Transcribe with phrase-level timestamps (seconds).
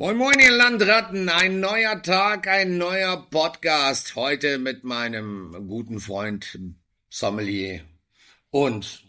[0.00, 4.14] Moin Moin, ihr Landratten, ein neuer Tag, ein neuer Podcast.
[4.14, 6.56] Heute mit meinem guten Freund
[7.08, 7.80] Sommelier
[8.50, 9.02] und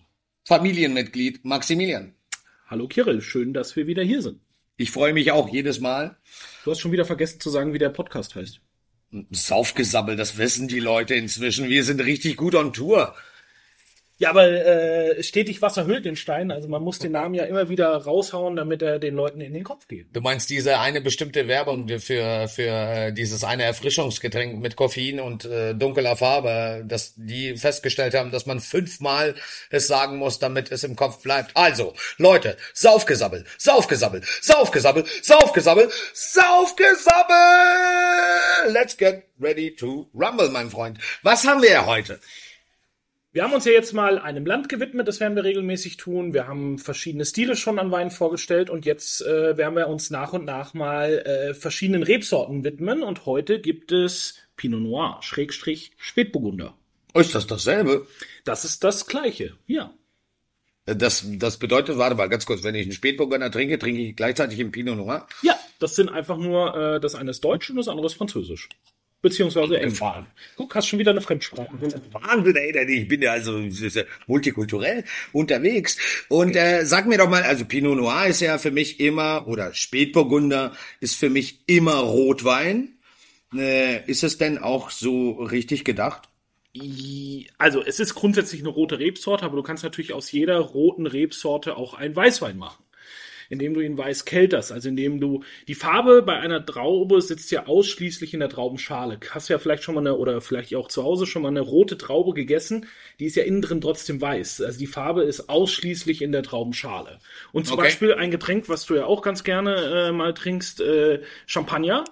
[0.45, 2.15] Familienmitglied Maximilian.
[2.65, 4.41] Hallo Kirill, schön, dass wir wieder hier sind.
[4.77, 6.17] Ich freue mich auch jedes Mal.
[6.65, 8.59] Du hast schon wieder vergessen zu sagen, wie der Podcast heißt.
[9.29, 11.69] Saufgesabbel, das wissen die Leute inzwischen.
[11.69, 13.13] Wir sind richtig gut on Tour.
[14.21, 16.51] Ja, aber äh, stetig Wasser hüllt den Stein.
[16.51, 19.63] Also man muss den Namen ja immer wieder raushauen, damit er den Leuten in den
[19.63, 20.07] Kopf geht.
[20.11, 25.45] Du meinst diese eine bestimmte Werbung für, für äh, dieses eine Erfrischungsgetränk mit Koffein und
[25.45, 29.35] äh, dunkler Farbe, dass die festgestellt haben, dass man fünfmal
[29.69, 31.55] es sagen muss, damit es im Kopf bleibt.
[31.55, 38.73] Also, Leute, saufgesabbel, saufgesabbel, saufgesabbel, saufgesabbel, saufgesabbel!
[38.73, 40.97] Let's get ready to rumble, mein Freund.
[41.23, 42.19] Was haben wir heute?
[43.31, 46.33] Wir haben uns ja jetzt mal einem Land gewidmet, das werden wir regelmäßig tun.
[46.33, 50.33] Wir haben verschiedene Stile schon an Wein vorgestellt und jetzt äh, werden wir uns nach
[50.33, 56.75] und nach mal äh, verschiedenen Rebsorten widmen und heute gibt es Pinot Noir, Schrägstrich Spätburgunder.
[57.13, 58.07] Ist das dasselbe?
[58.45, 59.93] Das ist das gleiche, ja.
[60.85, 64.59] Das, das bedeutet, warte mal ganz kurz, wenn ich einen Spätburgunder trinke, trinke ich gleichzeitig
[64.59, 65.27] einen Pinot Noir?
[65.43, 68.69] Ja, das sind einfach nur, äh, das eine ist Deutsch und das andere ist Französisch.
[69.21, 69.99] Beziehungsweise Englisch.
[70.55, 71.69] Guck, hast schon wieder eine Fremdsprache.
[72.11, 73.61] Wahnsinn, ey, ich bin ja also
[74.27, 75.03] multikulturell
[75.33, 75.97] unterwegs.
[76.29, 79.73] Und äh, sag mir doch mal, also Pinot Noir ist ja für mich immer, oder
[79.73, 82.99] Spätburgunder ist für mich immer Rotwein.
[83.53, 86.29] Äh, ist es denn auch so richtig gedacht?
[87.57, 91.75] Also es ist grundsätzlich eine rote Rebsorte, aber du kannst natürlich aus jeder roten Rebsorte
[91.75, 92.83] auch einen Weißwein machen
[93.49, 97.65] indem du ihn weiß kelterst, also indem du die Farbe bei einer Traube sitzt ja
[97.65, 99.19] ausschließlich in der Traubenschale.
[99.31, 101.61] Hast du ja vielleicht schon mal eine oder vielleicht auch zu Hause schon mal eine
[101.61, 102.85] rote Traube gegessen,
[103.19, 104.61] die ist ja innen drin trotzdem weiß.
[104.61, 107.19] Also die Farbe ist ausschließlich in der Traubenschale.
[107.51, 107.87] Und zum okay.
[107.87, 112.05] Beispiel ein Getränk, was du ja auch ganz gerne äh, mal trinkst, äh, Champagner.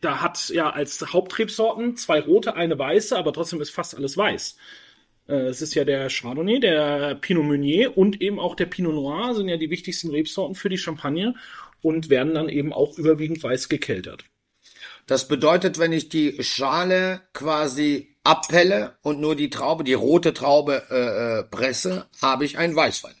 [0.00, 4.56] Da hat ja als Hauptrebsorten zwei rote, eine weiße, aber trotzdem ist fast alles weiß.
[5.30, 9.34] Äh, es ist ja der Chardonnay, der Pinot Meunier und eben auch der Pinot Noir
[9.34, 11.34] sind ja die wichtigsten Rebsorten für die Champagne
[11.82, 14.24] und werden dann eben auch überwiegend weiß gekeltert.
[15.06, 20.82] Das bedeutet, wenn ich die Schale quasi abpelle und nur die Traube, die rote Traube
[20.90, 23.14] äh, äh presse, habe ich einen Weißwein.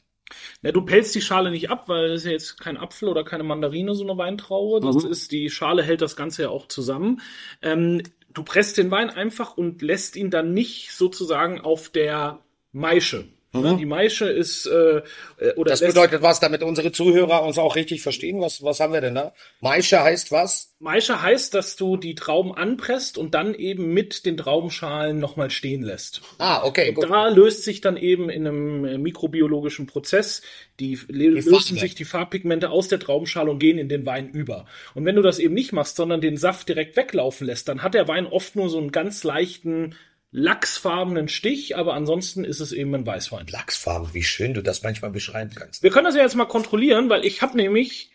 [0.62, 3.24] Ja, du pelzt die Schale nicht ab, weil das ist ja jetzt kein Apfel oder
[3.24, 4.80] keine Mandarine, so eine Weintraube.
[4.80, 5.10] Das mhm.
[5.10, 7.22] ist, die Schale hält das Ganze ja auch zusammen.
[7.62, 12.40] Ähm, du presst den Wein einfach und lässt ihn dann nicht sozusagen auf der
[12.72, 13.28] Maische.
[13.52, 13.78] Mhm.
[13.78, 14.98] Die Maische ist äh,
[15.38, 18.40] äh oder Das bedeutet was, damit unsere Zuhörer uns auch richtig verstehen.
[18.40, 19.32] Was was haben wir denn da?
[19.60, 20.74] Maische heißt was?
[20.78, 25.82] Maische heißt, dass du die Trauben anpresst und dann eben mit den Traubenschalen nochmal stehen
[25.82, 26.22] lässt.
[26.38, 26.92] Ah, okay.
[26.92, 27.10] Gut.
[27.10, 30.42] Da löst sich dann eben in einem äh, mikrobiologischen Prozess
[30.80, 34.64] die, die lösen sich die Farbpigmente aus der Traubenschale und gehen in den Wein über.
[34.94, 37.94] Und wenn du das eben nicht machst, sondern den Saft direkt weglaufen lässt, dann hat
[37.94, 39.94] der Wein oft nur so einen ganz leichten
[40.32, 43.46] lachsfarbenen Stich, aber ansonsten ist es eben ein Weißwein.
[43.48, 45.82] Lachsfarben, wie schön du das manchmal beschreiben kannst.
[45.82, 48.12] Wir können das ja jetzt mal kontrollieren, weil ich habe nämlich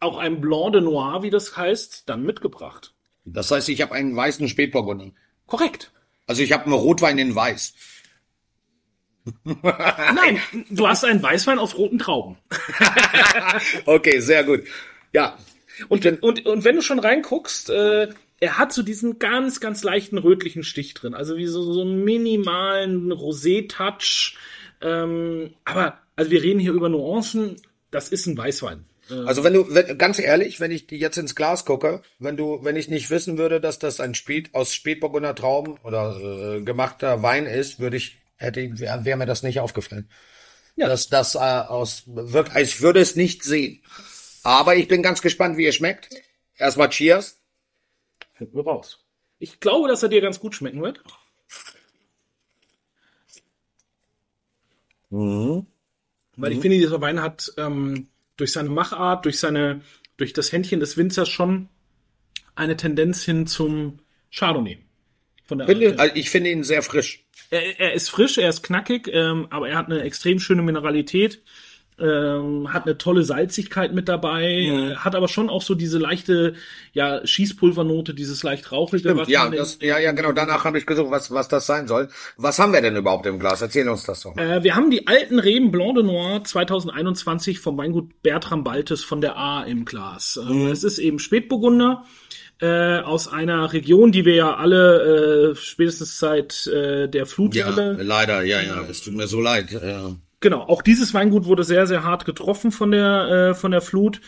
[0.00, 2.94] auch ein Blanc de Noir, wie das heißt, dann mitgebracht.
[3.24, 5.12] Das heißt, ich habe einen weißen Spätburgunder.
[5.46, 5.92] Korrekt.
[6.26, 7.74] Also ich habe einen Rotwein in Weiß.
[9.44, 10.40] Nein,
[10.70, 12.36] du hast einen Weißwein aus roten Trauben.
[13.86, 14.62] okay, sehr gut.
[15.12, 15.36] Ja.
[15.88, 18.08] Und, und, und wenn du schon reinguckst, äh,
[18.40, 21.14] er hat so diesen ganz, ganz leichten rötlichen Stich drin.
[21.14, 24.36] Also wie so, so einen minimalen Rosé-Touch.
[24.82, 27.56] Ähm, aber, also wir reden hier über Nuancen.
[27.90, 28.84] Das ist ein Weißwein.
[29.10, 32.60] Äh, also wenn du, wenn, ganz ehrlich, wenn ich jetzt ins Glas gucke, wenn du,
[32.62, 37.22] wenn ich nicht wissen würde, dass das ein Spät, aus Spätburgunder Trauben oder äh, gemachter
[37.22, 40.10] Wein ist, würde ich, hätte, wäre wär mir das nicht aufgefallen.
[40.76, 40.88] Ja.
[40.88, 43.82] Dass das äh, aus, wirkt, ich würde es nicht sehen.
[44.42, 46.10] Aber ich bin ganz gespannt, wie er schmeckt.
[46.58, 47.38] Erstmal Cheers.
[48.36, 49.04] Finden wir raus.
[49.38, 51.02] Ich glaube, dass er dir ganz gut schmecken wird.
[55.10, 55.66] Mhm.
[56.36, 56.62] Weil ich mhm.
[56.62, 59.80] finde, dieser Wein hat ähm, durch seine Machart, durch seine,
[60.16, 61.68] durch das Händchen des Winzers schon
[62.54, 64.00] eine Tendenz hin zum
[64.30, 64.78] Chardonnay.
[65.44, 67.24] Finde, also ich finde ihn sehr frisch.
[67.50, 71.42] Er, er ist frisch, er ist knackig, ähm, aber er hat eine extrem schöne Mineralität
[71.98, 74.96] ähm, hat eine tolle Salzigkeit mit dabei, mhm.
[74.96, 76.54] hat aber schon auch so diese leichte,
[76.92, 79.10] ja, Schießpulvernote, dieses leicht rauchige.
[79.10, 82.08] Stimmt, ja, das, ja, ja, genau, danach habe ich gesucht, was, was das sein soll.
[82.36, 83.62] Was haben wir denn überhaupt im Glas?
[83.62, 84.36] Erzähl uns das doch.
[84.36, 89.22] Äh, wir haben die alten Reben Blanc de Noir 2021 vom Weingut Bertram Baltes von
[89.22, 90.38] der A im Glas.
[90.42, 90.66] Äh, mhm.
[90.68, 92.04] Es ist eben Spätburgunder.
[92.58, 97.96] Äh, aus einer Region, die wir ja alle äh, spätestens seit äh, der Flutwelle.
[97.98, 99.72] Ja, leider, ja, ja, es tut mir so leid.
[99.72, 103.80] Ja Genau, auch dieses Weingut wurde sehr, sehr hart getroffen von der, äh, von der
[103.80, 104.20] Flut.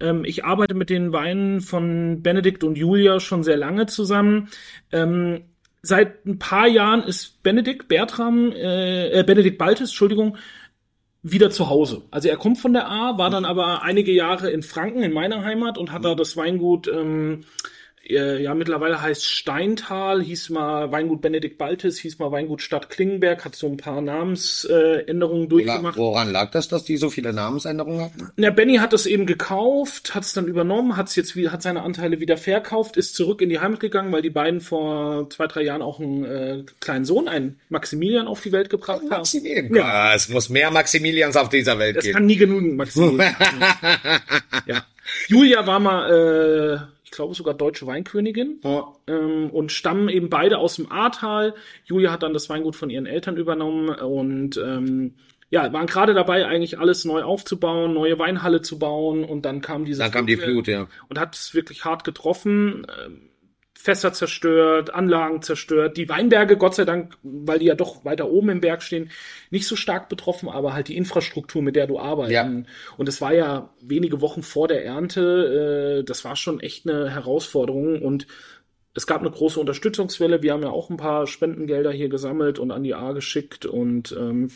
[0.00, 4.48] Ähm, ich arbeite mit den Weinen von Benedikt und Julia schon sehr lange zusammen.
[4.92, 5.42] Ähm,
[5.82, 10.36] seit ein paar Jahren ist Benedikt Bertram, äh, äh, Benedikt Baltes, Entschuldigung,
[11.22, 12.02] wieder zu Hause.
[12.12, 15.42] Also er kommt von der A, war dann aber einige Jahre in Franken, in meiner
[15.42, 17.44] Heimat, und hat da das Weingut ähm,
[18.10, 23.44] äh, ja mittlerweile heißt Steintal, hieß mal Weingut Benedikt Baltes, hieß mal Weingut Stadt Klingenberg,
[23.44, 25.96] hat so ein paar Namensänderungen durchgemacht.
[25.96, 28.30] Woran lag das, dass die so viele Namensänderungen hatten?
[28.36, 31.62] Ja, Benny hat es eben gekauft, hat es dann übernommen, hat es jetzt wieder, hat
[31.62, 35.46] seine Anteile wieder verkauft, ist zurück in die Heimat gegangen, weil die beiden vor zwei,
[35.46, 39.08] drei Jahren auch einen äh, kleinen Sohn, einen Maximilian, auf die Welt gebracht haben.
[39.08, 39.74] Maximilian.
[39.74, 40.14] Ja.
[40.14, 42.14] Es muss mehr Maximilians auf dieser Welt Es geben.
[42.14, 43.34] kann nie genügen, Maximilian.
[44.66, 44.84] ja.
[45.28, 48.60] Julia war mal äh, ich glaube sogar deutsche Weinkönigin
[49.06, 51.54] ähm, und stammen eben beide aus dem Ahrtal.
[51.84, 55.14] Julia hat dann das Weingut von ihren Eltern übernommen und ähm,
[55.48, 59.84] ja, waren gerade dabei, eigentlich alles neu aufzubauen, neue Weinhalle zu bauen und dann kam
[59.84, 60.88] diese Dann kam die Flut, ja.
[61.08, 62.84] und hat es wirklich hart getroffen.
[63.06, 63.30] Ähm,
[63.86, 65.96] Fässer zerstört, Anlagen zerstört.
[65.96, 69.12] Die Weinberge, Gott sei Dank, weil die ja doch weiter oben im Berg stehen,
[69.50, 72.32] nicht so stark betroffen, aber halt die Infrastruktur, mit der du arbeitest.
[72.32, 72.62] Ja.
[72.96, 77.10] Und es war ja wenige Wochen vor der Ernte, äh, das war schon echt eine
[77.10, 78.26] Herausforderung und
[78.92, 80.42] es gab eine große Unterstützungswelle.
[80.42, 84.16] Wir haben ja auch ein paar Spendengelder hier gesammelt und an die A geschickt und
[84.18, 84.50] ähm,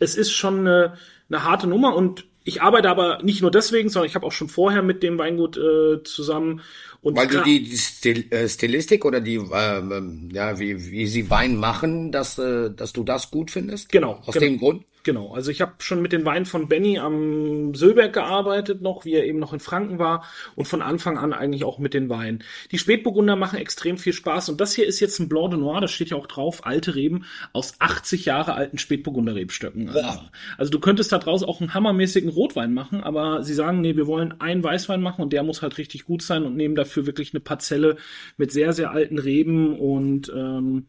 [0.00, 0.98] es ist schon eine,
[1.30, 4.48] eine harte Nummer und ich arbeite aber nicht nur deswegen, sondern ich habe auch schon
[4.48, 6.62] vorher mit dem Weingut äh, zusammen
[7.02, 11.06] und Weil du die, die Stil, äh, Stilistik oder die, ähm, ähm, ja, wie, wie
[11.06, 13.90] sie Wein machen, dass, äh, dass du das gut findest?
[13.90, 14.46] Genau, Aus genau.
[14.46, 14.84] dem Grund?
[15.02, 19.14] Genau, also ich habe schon mit den Weinen von Benny am Söllberg gearbeitet noch, wie
[19.14, 20.24] er eben noch in Franken war
[20.56, 22.44] und von Anfang an eigentlich auch mit den Weinen.
[22.70, 25.80] Die Spätburgunder machen extrem viel Spaß und das hier ist jetzt ein Blanc de Noir,
[25.80, 27.24] das steht ja auch drauf, alte Reben
[27.54, 29.86] aus 80 Jahre alten Spätburgunder Rebstöcken.
[29.86, 30.30] Boah.
[30.58, 34.06] Also du könntest da draus auch einen hammermäßigen Rotwein machen, aber sie sagen, nee, wir
[34.06, 37.32] wollen einen Weißwein machen und der muss halt richtig gut sein und nehmen dafür wirklich
[37.32, 37.96] eine Parzelle
[38.36, 40.86] mit sehr, sehr alten Reben und ähm,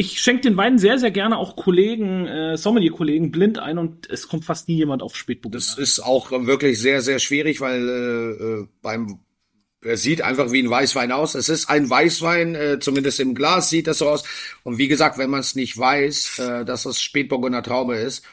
[0.00, 4.28] ich schenke den Wein sehr, sehr gerne auch Kollegen, äh, Sommelier-Kollegen blind ein und es
[4.28, 5.58] kommt fast nie jemand auf Spätburgunder.
[5.58, 9.18] Das ist auch wirklich sehr, sehr schwierig, weil äh, äh, beim
[9.80, 11.34] er sieht einfach wie ein Weißwein aus.
[11.34, 14.24] Es ist ein Weißwein, äh, zumindest im Glas sieht das so aus.
[14.64, 18.24] Und wie gesagt, wenn man es nicht weiß, äh, dass es Spätburgunder Traube ist,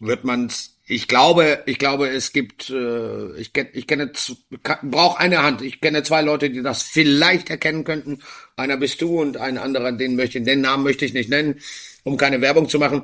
[0.00, 0.50] wird man
[0.90, 4.10] ich glaube, ich glaube, es gibt, äh, ich kenne, ich kenne,
[4.82, 5.60] brauche eine Hand.
[5.60, 8.20] Ich kenne zwei Leute, die das vielleicht erkennen könnten.
[8.56, 11.60] Einer bist du und ein anderer, den möchte, den Namen möchte ich nicht nennen,
[12.04, 13.02] um keine Werbung zu machen.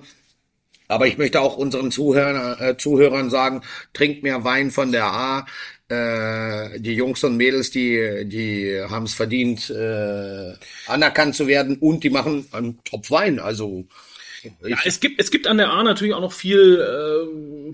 [0.89, 3.61] Aber ich möchte auch unseren Zuhörern, äh, Zuhörern sagen,
[3.93, 5.47] trinkt mehr Wein von der A.
[5.89, 10.55] Äh, die Jungs und Mädels, die, die haben es verdient, äh,
[10.87, 13.41] anerkannt zu werden und die machen einen Top-Wein.
[13.41, 13.87] Also
[14.67, 17.73] Ja, es gibt, es gibt an der A natürlich auch noch viel ähm,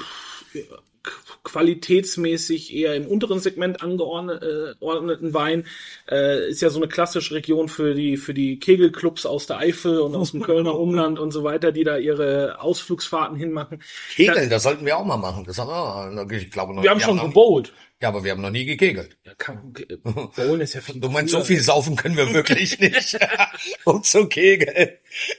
[1.43, 5.67] qualitätsmäßig eher im unteren Segment angeordneten Wein.
[6.11, 10.01] Äh, ist ja so eine klassische Region für die, für die Kegelclubs aus der Eifel
[10.01, 13.83] und aus dem Kölner Umland und so weiter, die da ihre Ausflugsfahrten hinmachen.
[14.15, 15.45] Kegeln, das sollten wir auch mal machen.
[15.45, 16.83] Das haben wir, ich glaube noch.
[16.83, 17.73] Wir haben schon noch, gebowlt.
[18.03, 19.17] Ja, aber wir haben noch nie gekegelt.
[19.25, 22.79] Ja, kann, äh, Bowlen ist ja viel Du meinst, so viel saufen können wir wirklich
[22.79, 23.19] nicht,
[23.85, 24.91] um zu kegeln.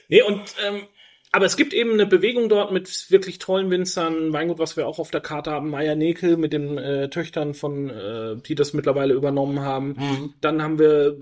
[0.08, 0.86] Nee, und ähm,
[1.32, 4.34] aber es gibt eben eine Bewegung dort mit wirklich tollen Winzern.
[4.34, 7.88] Weingut, was wir auch auf der Karte haben, Meier Nekel mit den äh, Töchtern von,
[7.88, 9.96] äh, die das mittlerweile übernommen haben.
[10.42, 11.18] Dann haben wir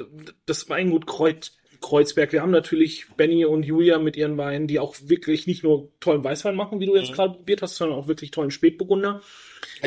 [0.46, 2.32] das Weingut Kreuz, Kreuzberg.
[2.32, 6.24] Wir haben natürlich Benny und Julia mit ihren Weinen, die auch wirklich nicht nur tollen
[6.24, 9.22] Weißwein machen, wie du jetzt gerade probiert hast, sondern auch wirklich tollen Spätburgunder.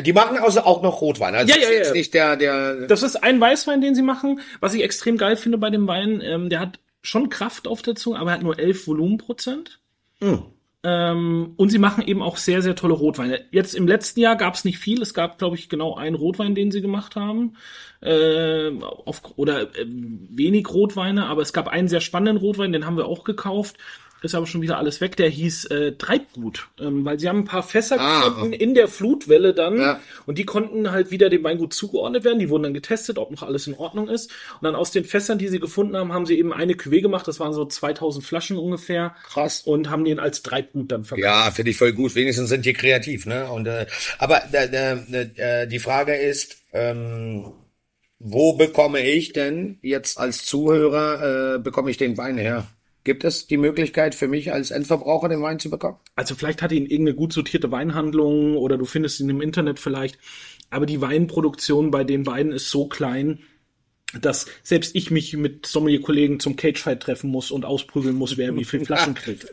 [0.02, 1.34] Die machen also auch noch Rotwein.
[1.34, 1.92] Also Ja, ja, das ist jetzt ja.
[1.92, 4.40] nicht der, der, Das ist ein Weißwein, den sie machen.
[4.60, 7.94] Was ich extrem geil finde bei dem Wein, ähm, der hat schon Kraft auf der
[7.94, 9.80] Zunge, aber er hat nur 11 Volumenprozent.
[10.86, 13.40] Ähm, und sie machen eben auch sehr, sehr tolle Rotweine.
[13.50, 15.00] Jetzt im letzten Jahr gab es nicht viel.
[15.00, 17.56] Es gab, glaube ich, genau einen Rotwein, den sie gemacht haben.
[18.02, 22.98] Äh, auf, oder äh, wenig Rotweine, aber es gab einen sehr spannenden Rotwein, den haben
[22.98, 23.78] wir auch gekauft.
[24.24, 25.16] Ist aber schon wieder alles weg.
[25.16, 28.28] Der hieß äh, Treibgut, ähm, weil sie haben ein paar Fässer Ah.
[28.30, 30.00] gefunden in der Flutwelle dann Ja.
[30.26, 32.38] und die konnten halt wieder dem Weingut zugeordnet werden.
[32.38, 34.30] Die wurden dann getestet, ob noch alles in Ordnung ist.
[34.54, 37.28] Und dann aus den Fässern, die sie gefunden haben, haben sie eben eine Cuvée gemacht.
[37.28, 39.14] Das waren so 2000 Flaschen ungefähr.
[39.28, 39.60] Krass.
[39.60, 41.22] Und haben den als Treibgut dann verkauft.
[41.24, 42.14] Ja, finde ich voll gut.
[42.14, 43.50] Wenigstens sind die kreativ, ne?
[43.52, 43.86] Und äh,
[44.18, 44.66] aber äh,
[45.12, 45.28] äh,
[45.62, 47.52] äh, die Frage ist, ähm,
[48.18, 52.66] wo bekomme ich denn jetzt als Zuhörer äh, bekomme ich den Wein her?
[53.04, 55.98] Gibt es die Möglichkeit für mich als Endverbraucher den Wein zu bekommen?
[56.16, 60.18] Also vielleicht hat ihn irgendeine gut sortierte Weinhandlung oder du findest ihn im Internet vielleicht.
[60.70, 63.40] Aber die Weinproduktion bei den beiden ist so klein.
[64.20, 68.64] Dass selbst ich mich mit Sommelier-Kollegen zum Cagefight treffen muss und ausprügeln muss, wer wie
[68.64, 69.46] viele Flaschen kriegt.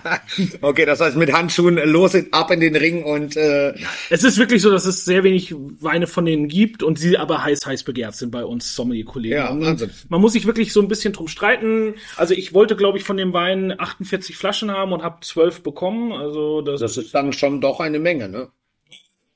[0.60, 3.74] okay, das heißt mit Handschuhen los in, ab in den Ring und äh,
[4.08, 7.44] Es ist wirklich so, dass es sehr wenig Weine von denen gibt und sie aber
[7.44, 9.34] heiß, heiß begehrt sind bei uns Sommelier-Kollegen.
[9.34, 9.90] Ja, Wahnsinn.
[10.08, 11.94] Man muss sich wirklich so ein bisschen drum streiten.
[12.16, 16.12] Also ich wollte, glaube ich, von dem Wein 48 Flaschen haben und habe 12 bekommen.
[16.12, 18.48] Also das, das ist dann schon doch eine Menge, ne?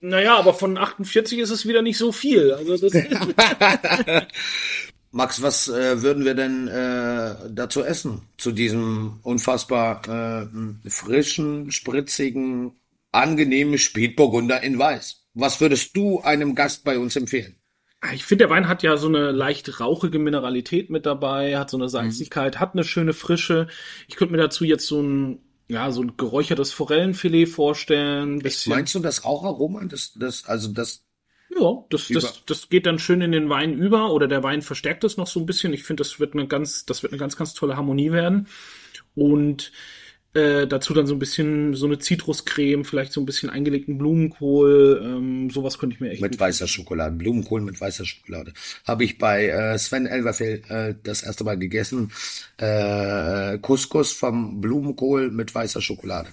[0.05, 2.53] Naja, aber von 48 ist es wieder nicht so viel.
[2.53, 2.93] Also das
[5.11, 8.23] Max, was äh, würden wir denn äh, dazu essen?
[8.37, 12.73] Zu diesem unfassbar äh, frischen, spritzigen,
[13.13, 15.25] angenehmen Spätburgunder in Weiß.
[15.35, 17.57] Was würdest du einem Gast bei uns empfehlen?
[18.13, 21.79] Ich finde, der Wein hat ja so eine leicht rauchige Mineralität mit dabei, hat so
[21.79, 23.69] eine Salzigkeit, hat eine schöne Frische.
[24.09, 28.39] Ich könnte mir dazu jetzt so ein, ja, so ein geräuchertes Forellenfilet vorstellen.
[28.41, 29.85] Bisschen, Meinst du das Raucharoma?
[29.85, 31.05] Das, das, also das,
[31.59, 34.63] ja, das, Über- das, das geht dann schön in den Wein über oder der Wein
[34.63, 35.73] verstärkt es noch so ein bisschen.
[35.73, 38.49] Ich finde, das wird eine ganz, das wird eine ganz, ganz tolle Harmonie werden.
[39.15, 39.73] Und
[40.35, 45.01] äh, dazu dann so ein bisschen so eine Zitruscreme, vielleicht so ein bisschen eingelegten Blumenkohl,
[45.03, 48.53] ähm, sowas könnte ich mir echt mit weißer Schokolade, Blumenkohl mit weißer Schokolade.
[48.85, 52.11] Habe ich bei äh, Sven Elverfeld äh, das erste Mal gegessen.
[52.57, 56.29] Äh, Couscous vom Blumenkohl mit weißer Schokolade.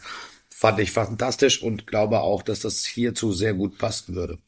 [0.50, 4.39] Fand ich fantastisch und glaube auch, dass das hierzu sehr gut passen würde.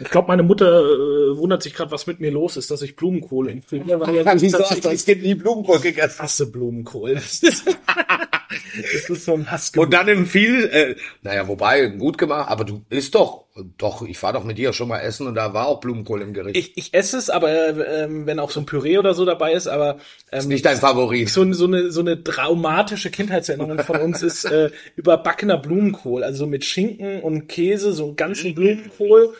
[0.00, 2.96] Ich glaube, meine Mutter äh, wundert sich gerade, was mit mir los ist, dass ich
[2.96, 3.62] Blumenkohl.
[3.70, 6.14] Weil ja Wieso hast du als Kind nie Blumenkohl gegessen?
[6.16, 7.14] Ich hasse Blumenkohl.
[7.14, 7.64] Das ist,
[8.76, 9.72] das ist so ein Hass.
[9.76, 13.42] Und dann im viel, äh, naja, wobei, gut gemacht, aber du isst doch,
[13.76, 16.32] doch, ich war doch mit dir schon mal essen und da war auch Blumenkohl im
[16.32, 16.56] Gericht.
[16.56, 19.66] ich, ich esse es, aber ähm, wenn auch so ein Püree oder so dabei ist,
[19.66, 19.98] aber
[20.30, 21.28] ähm, Nicht dein Favorit.
[21.28, 26.64] so, so eine so eine traumatische Kindheitserinnerung von uns ist äh, überbackener Blumenkohl, also mit
[26.64, 29.34] Schinken und Käse, so einen ganzen Blumenkohl.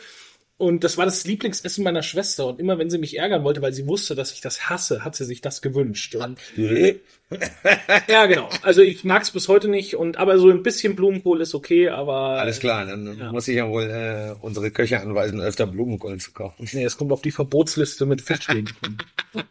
[0.62, 2.46] Und das war das Lieblingsessen meiner Schwester.
[2.46, 5.16] Und immer wenn sie mich ärgern wollte, weil sie wusste, dass ich das hasse, hat
[5.16, 6.14] sie sich das gewünscht.
[6.14, 6.38] Und,
[8.08, 8.48] ja, genau.
[8.62, 9.96] Also ich mag's bis heute nicht.
[9.96, 13.68] Und aber so ein bisschen Blumenkohl ist okay, aber Alles klar, dann muss ich ja
[13.68, 16.68] wohl äh, unsere Köche anweisen, öfter Blumenkohl zu kochen.
[16.72, 18.98] nee, es kommt auf die Verbotsliste mit Fischstäbchen.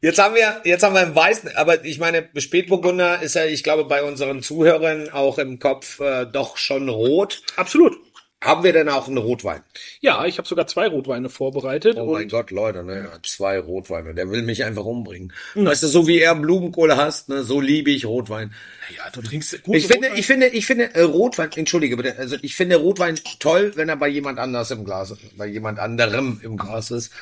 [0.00, 3.64] Jetzt haben wir, jetzt haben wir einen weißen, aber ich meine, Spätburgunder ist ja, ich
[3.64, 7.42] glaube, bei unseren Zuhörern auch im Kopf äh, doch schon rot.
[7.56, 7.96] Absolut.
[8.40, 9.62] Haben wir denn auch einen Rotwein?
[10.00, 11.96] Ja, ich habe sogar zwei Rotweine vorbereitet.
[11.98, 14.14] Oh mein Gott, Leute, ne, zwei Rotweine.
[14.14, 15.32] Der will mich einfach umbringen.
[15.56, 18.54] Weißt du, so wie er Blumenkohl hasst, ne, so liebe ich Rotwein.
[18.96, 19.74] ja, du trinkst gut.
[19.74, 23.72] Ich finde, ich finde, ich finde äh, Rotwein, entschuldige bitte, also ich finde Rotwein toll,
[23.74, 27.12] wenn er bei jemand anders im Glas, bei jemand anderem im Glas ist.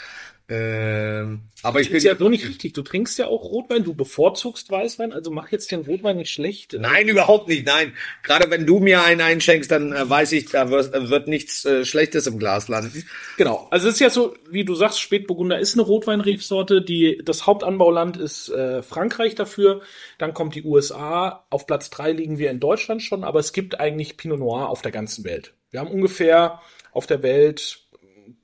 [0.49, 2.73] Ähm, aber ich bin ist ja so nicht richtig.
[2.73, 6.77] Du trinkst ja auch Rotwein, du bevorzugst Weißwein, also mach jetzt den Rotwein nicht schlecht.
[6.79, 7.67] Nein, überhaupt nicht.
[7.67, 11.27] Nein, gerade wenn du mir einen einschenkst, dann äh, weiß ich, da wird, äh, wird
[11.27, 13.05] nichts äh, Schlechtes im Glas landen.
[13.37, 13.67] Genau.
[13.73, 16.81] Also es ist ja so, wie du sagst, Spätburgunder ist eine Rotweinrebsorte.
[16.81, 19.81] Die das Hauptanbauland ist äh, Frankreich dafür.
[20.19, 21.45] Dann kommt die USA.
[21.51, 24.83] Auf Platz drei liegen wir in Deutschland schon, aber es gibt eigentlich Pinot Noir auf
[24.83, 25.55] der ganzen Welt.
[25.73, 26.61] Wir haben ungefähr
[26.93, 27.86] auf der Welt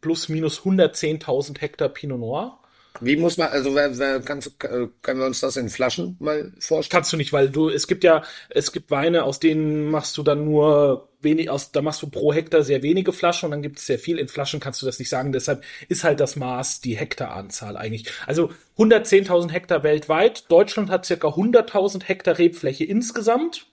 [0.03, 2.59] plus minus 110.000 Hektar Pinot Noir.
[3.01, 6.53] Wie muss man, also wer, wer, kannst, äh, können wir uns das in Flaschen mal
[6.59, 6.91] vorstellen?
[6.91, 10.23] Kannst du nicht, weil du, es gibt ja, es gibt Weine, aus denen machst du
[10.23, 13.79] dann nur wenig, aus, da machst du pro Hektar sehr wenige Flaschen und dann gibt
[13.79, 14.19] es sehr viel.
[14.19, 15.33] In Flaschen kannst du das nicht sagen.
[15.33, 18.07] Deshalb ist halt das Maß die Hektaranzahl eigentlich.
[18.27, 20.51] Also 110.000 Hektar weltweit.
[20.51, 23.67] Deutschland hat circa 100.000 Hektar Rebfläche insgesamt.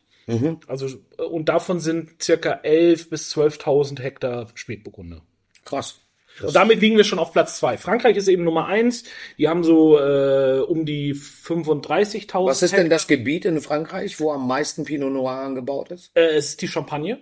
[0.68, 5.22] Also, und davon sind circa 11 bis 12.000 Hektar Spätburgunder.
[5.66, 6.00] Krass.
[6.42, 7.78] Und damit liegen wir schon auf Platz zwei.
[7.78, 9.04] Frankreich ist eben Nummer eins.
[9.38, 12.46] Die haben so äh, um die 35.000.
[12.46, 16.12] Was ist denn das Gebiet in Frankreich, wo am meisten Pinot Noir angebaut ist?
[16.16, 17.20] Äh, es ist die Champagne.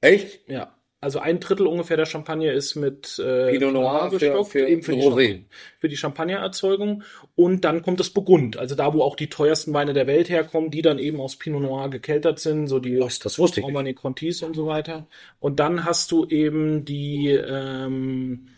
[0.00, 0.48] Echt?
[0.48, 0.72] Ja.
[0.98, 4.82] Also ein Drittel ungefähr der Champagne ist mit äh, Pinot Noir für- gestockt, für eben
[4.82, 5.40] für die, Rosé.
[5.78, 7.02] Für die Champagnererzeugung.
[7.34, 10.70] Und dann kommt das Burgund, also da, wo auch die teuersten Weine der Welt herkommen,
[10.70, 13.74] die dann eben aus Pinot Noir gekeltert sind, so die Was, das wusste ich nicht.
[13.74, 15.06] Romani Contis und so weiter.
[15.38, 18.48] Und dann hast du eben die, ähm,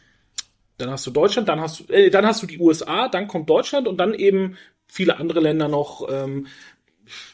[0.78, 3.50] dann hast du Deutschland, dann hast du, äh, dann hast du die USA, dann kommt
[3.50, 4.56] Deutschland und dann eben
[4.86, 6.08] viele andere Länder noch.
[6.10, 6.46] Ähm,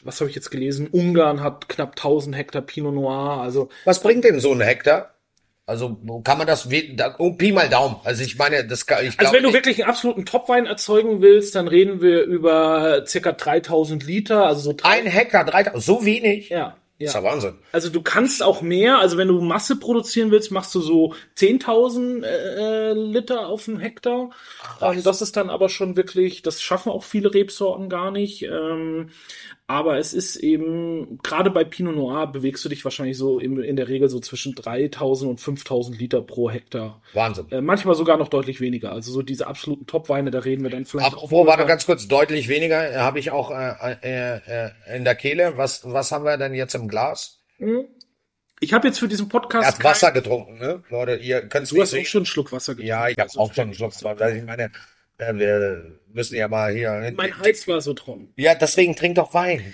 [0.03, 0.87] was habe ich jetzt gelesen?
[0.87, 5.11] Ungarn hat knapp 1000 Hektar Pinot Noir, also Was bringt denn so ein Hektar?
[5.67, 6.69] Also kann man das,
[7.17, 7.95] oh, Pi mal Daumen.
[8.03, 11.55] Also ich meine, das kann, ich Also wenn du wirklich einen absoluten Topwein erzeugen willst,
[11.55, 16.49] dann reden wir über circa 3000 Liter, also so drei, ein Hektar, 3000, so wenig?
[16.49, 17.21] ja, Das ist ja.
[17.21, 17.55] ja Wahnsinn.
[17.73, 22.23] Also du kannst auch mehr, also wenn du Masse produzieren willst, machst du so 10.000
[22.23, 24.29] äh, Liter auf einen Hektar.
[24.81, 28.43] Ähm, das ist dann aber schon wirklich, das schaffen auch viele Rebsorten gar nicht.
[28.43, 29.09] Ähm,
[29.67, 33.75] Aber es ist eben, gerade bei Pinot Noir bewegst du dich wahrscheinlich so in, in
[33.75, 37.01] der Regel so zwischen 3000 und 5000 Liter pro Hektar.
[37.13, 37.51] Wahnsinn.
[37.51, 38.91] Äh, manchmal sogar noch deutlich weniger.
[38.91, 42.47] Also so diese absoluten Top-Weine, da reden wir dann vielleicht Apropos, warte ganz kurz, deutlich
[42.47, 45.57] weniger äh, habe ich auch äh, äh, äh, in der Kehle.
[45.57, 47.41] Was, was haben wir denn jetzt im Glas?
[48.59, 49.65] Ich habe jetzt für diesen Podcast.
[49.65, 50.83] Erst Wasser getrunken, ne?
[50.89, 52.87] Leute, ihr könnt Du hast auch schon einen Schluck Wasser getrunken.
[52.87, 53.93] Ja, ich habe auch schon einen Schluck.
[54.03, 54.71] Weil ich meine,
[55.17, 57.13] äh, wir müssen ja mal hier.
[57.15, 58.33] Mein Hals war so trocken.
[58.35, 59.73] Ja, deswegen trink doch Wein.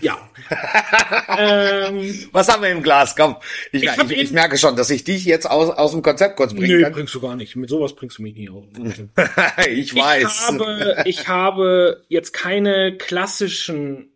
[0.00, 0.18] Ja.
[1.38, 3.14] ähm, Was haben wir im Glas?
[3.14, 3.36] Komm,
[3.70, 6.54] ich, Ich ich, ich, merke schon, dass ich dich jetzt aus, aus dem Konzept kurz
[6.54, 6.92] bringen nö, kann.
[6.92, 7.54] bringst du gar nicht.
[7.54, 8.64] Mit sowas bringst du mich nie auf.
[9.68, 10.22] ich weiß.
[10.24, 14.11] Ich habe, ich habe jetzt keine klassischen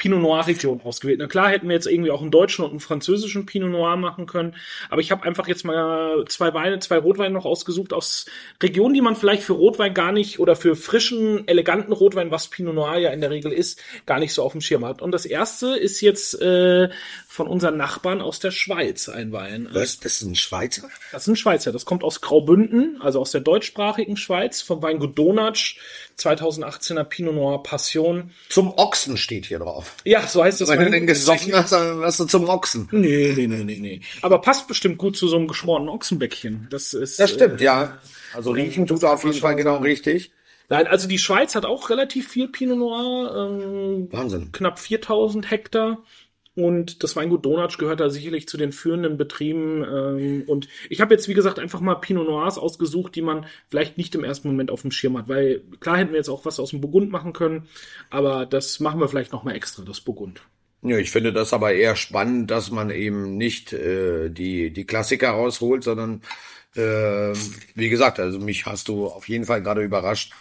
[0.00, 1.18] Pinot Noir Region ausgewählt.
[1.18, 4.24] Na klar hätten wir jetzt irgendwie auch einen deutschen und einen französischen Pinot Noir machen
[4.24, 4.56] können,
[4.88, 8.24] aber ich habe einfach jetzt mal zwei Weine, zwei Rotweine noch ausgesucht aus
[8.62, 12.74] Regionen, die man vielleicht für Rotwein gar nicht oder für frischen, eleganten Rotwein, was Pinot
[12.74, 15.02] Noir ja in der Regel ist, gar nicht so auf dem Schirm hat.
[15.02, 16.88] Und das erste ist jetzt äh,
[17.28, 19.68] von unseren Nachbarn aus der Schweiz ein Wein.
[19.70, 20.00] Was?
[20.00, 20.88] Das ist ein Schweizer?
[21.12, 21.72] Das ist ein Schweizer.
[21.72, 25.76] Das kommt aus Graubünden, also aus der deutschsprachigen Schweiz, vom Weingut Donatsch,
[26.20, 28.30] 2018er Pinot Noir Passion.
[28.48, 29.96] Zum Ochsen steht hier drauf.
[30.04, 30.68] Ja, so heißt das.
[30.68, 32.88] Wenn du den gesoffen hast, dann hast du zum Ochsen.
[32.92, 34.00] Nee, nee, nee, nee, nee.
[34.22, 36.68] Aber passt bestimmt gut zu so einem geschmorten Ochsenbäckchen.
[36.70, 37.18] Das ist.
[37.18, 37.98] Das stimmt, äh, ja.
[38.34, 40.30] Also riechen tut er auf jeden Fall genau richtig.
[40.68, 44.52] Nein, also die Schweiz hat auch relativ viel Pinot Noir, ähm, Wahnsinn.
[44.52, 46.04] knapp 4000 Hektar.
[46.56, 49.84] Und das Weingut Donatsch gehört da sicherlich zu den führenden Betrieben.
[49.84, 53.98] Ähm, und ich habe jetzt, wie gesagt, einfach mal Pinot Noirs ausgesucht, die man vielleicht
[53.98, 55.28] nicht im ersten Moment auf dem Schirm hat.
[55.28, 57.68] Weil klar hätten wir jetzt auch was aus dem Burgund machen können,
[58.10, 60.42] aber das machen wir vielleicht noch mal extra, das Burgund.
[60.82, 65.30] Ja, ich finde das aber eher spannend, dass man eben nicht äh, die, die Klassiker
[65.30, 66.22] rausholt, sondern
[66.74, 67.34] äh,
[67.74, 70.32] wie gesagt, also mich hast du auf jeden Fall gerade überrascht.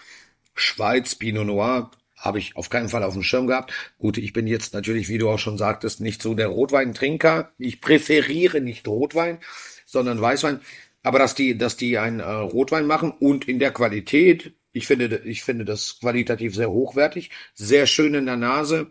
[0.55, 3.73] Schweiz, Pinot Noir, habe ich auf keinen Fall auf dem Schirm gehabt.
[3.97, 7.51] Gut, ich bin jetzt natürlich, wie du auch schon sagtest, nicht so der Rotweintrinker.
[7.57, 9.39] Ich präferiere nicht Rotwein,
[9.85, 10.59] sondern Weißwein.
[11.01, 15.21] Aber dass die, dass die einen äh, Rotwein machen und in der Qualität, ich finde,
[15.25, 18.89] ich finde das qualitativ sehr hochwertig, sehr schön in der Nase,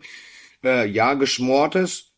[0.63, 2.08] äh, ja, geschmortes.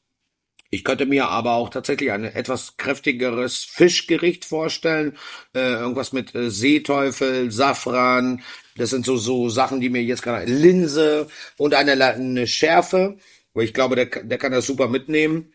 [0.73, 5.17] Ich könnte mir aber auch tatsächlich ein etwas kräftigeres Fischgericht vorstellen.
[5.53, 8.41] Äh, irgendwas mit äh, Seeteufel, Safran.
[8.77, 13.17] Das sind so, so Sachen, die mir jetzt gerade, Linse und eine, eine Schärfe.
[13.53, 15.51] Wo ich glaube, der, kann- der kann das super mitnehmen.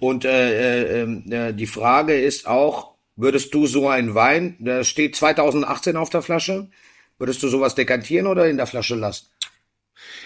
[0.00, 4.84] Und äh, äh, ähm, äh, die Frage ist auch, würdest du so einen Wein, der
[4.84, 6.68] steht 2018 auf der Flasche,
[7.18, 9.26] würdest du sowas dekantieren oder in der Flasche lassen?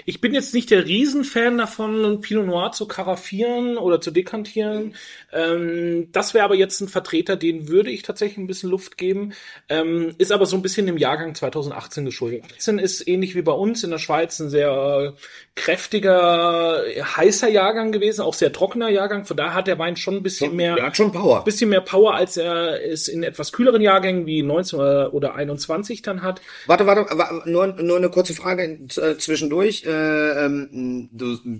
[0.06, 4.94] Ich bin jetzt nicht der Riesenfan davon, einen Pinot Noir zu karaffieren oder zu dekantieren.
[5.32, 9.34] Ähm, das wäre aber jetzt ein Vertreter, den würde ich tatsächlich ein bisschen Luft geben.
[9.68, 12.44] Ähm, ist aber so ein bisschen dem Jahrgang 2018 geschuldet.
[12.56, 15.20] 18 ist ähnlich wie bei uns in der Schweiz ein sehr äh,
[15.54, 19.24] kräftiger, äh, heißer Jahrgang gewesen, auch sehr trockener Jahrgang.
[19.24, 21.44] Von daher hat der Wein schon ein bisschen mehr Der hat schon Power.
[21.44, 26.02] bisschen mehr Power, als er es in etwas kühleren Jahrgängen wie 19 oder- oder 21
[26.02, 26.40] dann hat.
[26.66, 29.18] Warte, warte, wa- nur, nur eine kurze Frage äh,
[29.58, 31.08] zwischendurch, äh, ähm,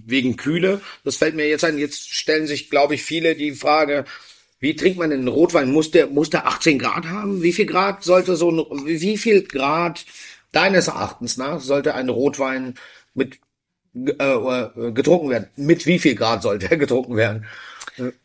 [0.07, 0.81] wegen Kühle.
[1.05, 1.79] Das fällt mir jetzt ein.
[1.79, 4.05] Jetzt stellen sich, glaube ich, viele die Frage,
[4.61, 5.73] wie trinkt man denn Rotwein?
[5.73, 7.43] Muss der, muss der 18 Grad haben?
[7.43, 10.05] Wie viel Grad sollte so ein, wie viel Grad
[10.53, 12.75] deines Erachtens nach sollte ein Rotwein
[13.15, 13.39] mit
[13.95, 15.49] äh, äh, getrunken werden?
[15.57, 17.47] Mit wie viel Grad sollte er getrunken werden?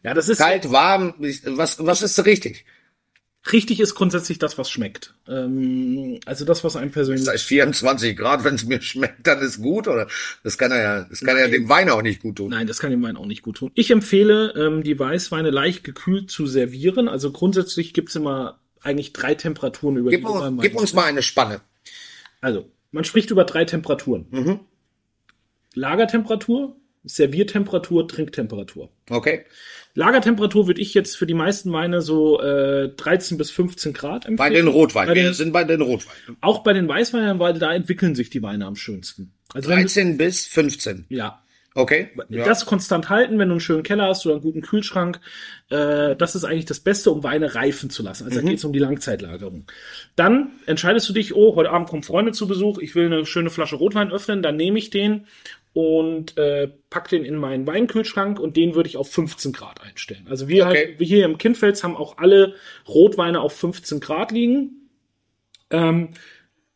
[0.04, 2.64] Ja, das ist Kalt, warm, was, was ist richtig?
[3.52, 5.14] Richtig ist grundsätzlich das, was schmeckt.
[5.28, 7.26] Ähm, also das, was einem persönlich.
[7.26, 10.08] Das heißt 24 Grad, wenn es mir schmeckt, dann ist gut, oder?
[10.44, 12.52] Das kann er ja, das kann ja dem Wein auch nicht gut tun.
[12.52, 13.72] Nein, das kann dem Wein auch nicht gut tun.
[13.76, 17.08] Ich empfehle, ähm, die Weißweine leicht gekühlt zu servieren.
[17.08, 21.22] Also grundsätzlich gibt's immer eigentlich drei Temperaturen über Gib, die uns, gib uns mal eine
[21.22, 21.62] Spanne.
[22.42, 24.28] Also, man spricht über drei Temperaturen.
[24.30, 24.60] Mhm.
[25.74, 28.90] Lagertemperatur, Serviertemperatur, Trinktemperatur.
[29.10, 29.46] Okay.
[29.96, 34.38] Lagertemperatur würde ich jetzt für die meisten Weine so äh, 13 bis 15 Grad empfehlen.
[34.38, 35.14] Bei den Rotweinen.
[35.14, 36.38] Wir sind bei den Rotweinen.
[36.42, 39.34] auch bei den Weißweinen, weil da entwickeln sich die Weine am schönsten.
[39.54, 41.06] Also wenn du, 13 bis 15.
[41.10, 41.44] ja,
[41.76, 42.10] Okay.
[42.30, 42.46] Ja.
[42.46, 45.20] das konstant halten, wenn du einen schönen Keller hast oder einen guten Kühlschrank,
[45.70, 48.26] äh, das ist eigentlich das Beste, um Weine reifen zu lassen.
[48.26, 49.66] Also da geht es um die Langzeitlagerung.
[50.16, 53.50] Dann entscheidest du dich, oh, heute Abend kommen Freunde zu Besuch, ich will eine schöne
[53.50, 55.26] Flasche Rotwein öffnen, dann nehme ich den
[55.74, 60.28] und äh, pack den in meinen Weinkühlschrank und den würde ich auf 15 Grad einstellen.
[60.30, 60.88] Also wir Okay.
[60.88, 62.56] halt, wir hier im Kindfels haben auch alle
[62.88, 64.90] Rotweine auf 15 Grad liegen.
[65.72, 66.10] Ähm,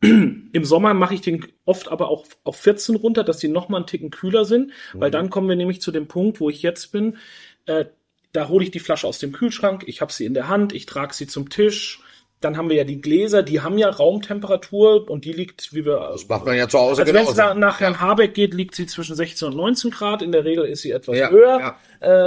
[0.00, 3.78] Im Sommer mache ich den oft aber auch auf 14 runter, dass die noch mal
[3.78, 6.92] einen Ticken kühler sind, weil dann kommen wir nämlich zu dem Punkt, wo ich jetzt
[6.92, 7.16] bin.
[7.66, 7.86] Äh,
[8.32, 10.86] da hole ich die Flasche aus dem Kühlschrank, ich habe sie in der Hand, ich
[10.86, 12.00] trage sie zum Tisch,
[12.40, 16.10] Dann haben wir ja die Gläser, die haben ja Raumtemperatur und die liegt, wie wir.
[16.12, 18.76] Das macht man ja zu Hause also wenn es nach, nach Herrn Habeck geht, liegt
[18.76, 20.22] sie zwischen 16 und 19 Grad.
[20.22, 21.58] In der Regel ist sie etwas Ja, höher.
[21.58, 21.76] ja.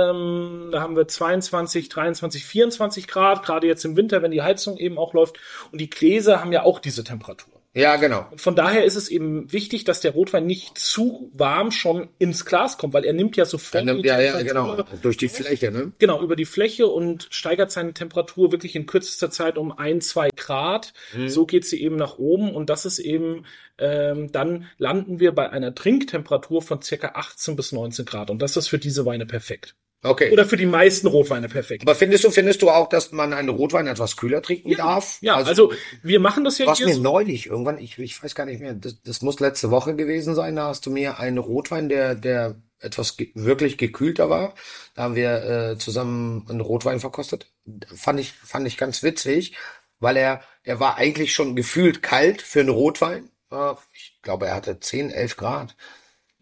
[0.10, 4.78] Ähm, da haben wir 22, 23, 24 Grad, gerade jetzt im Winter, wenn die Heizung
[4.78, 5.38] eben auch läuft.
[5.72, 7.51] Und die Gläser haben ja auch diese Temperatur.
[7.74, 8.28] Ja, genau.
[8.30, 12.46] Und von daher ist es eben wichtig, dass der Rotwein nicht zu warm schon ins
[12.46, 14.84] Glas kommt, weil er nimmt ja sofort nimmt, die ja, ja, genau.
[15.02, 15.94] Durch die Fläche, ne?
[15.98, 20.30] Genau, über die Fläche und steigert seine Temperatur wirklich in kürzester Zeit um ein, zwei
[20.36, 20.92] Grad.
[21.16, 21.30] Mhm.
[21.30, 23.46] So geht sie eben nach oben und das ist eben,
[23.78, 28.58] ähm, dann landen wir bei einer Trinktemperatur von circa 18 bis 19 Grad und das
[28.58, 29.76] ist für diese Weine perfekt.
[30.04, 30.32] Okay.
[30.32, 31.84] Oder für die meisten Rotweine perfekt.
[31.84, 35.20] Aber findest du, findest du auch, dass man einen Rotwein etwas kühler trinken darf?
[35.22, 37.02] Ja, also, wir machen das ja was hier mir so.
[37.02, 40.56] neulich irgendwann, ich, ich weiß gar nicht mehr, das, das muss letzte Woche gewesen sein,
[40.56, 44.56] da hast du mir einen Rotwein, der, der etwas ge wirklich gekühlter war.
[44.96, 47.52] Da haben wir äh, zusammen einen Rotwein verkostet.
[47.96, 49.56] Fand ich, fand ich ganz witzig,
[50.00, 53.30] weil er, er war eigentlich schon gefühlt kalt für einen Rotwein.
[53.52, 55.76] Äh, ich glaube, er hatte 10, 11 Grad.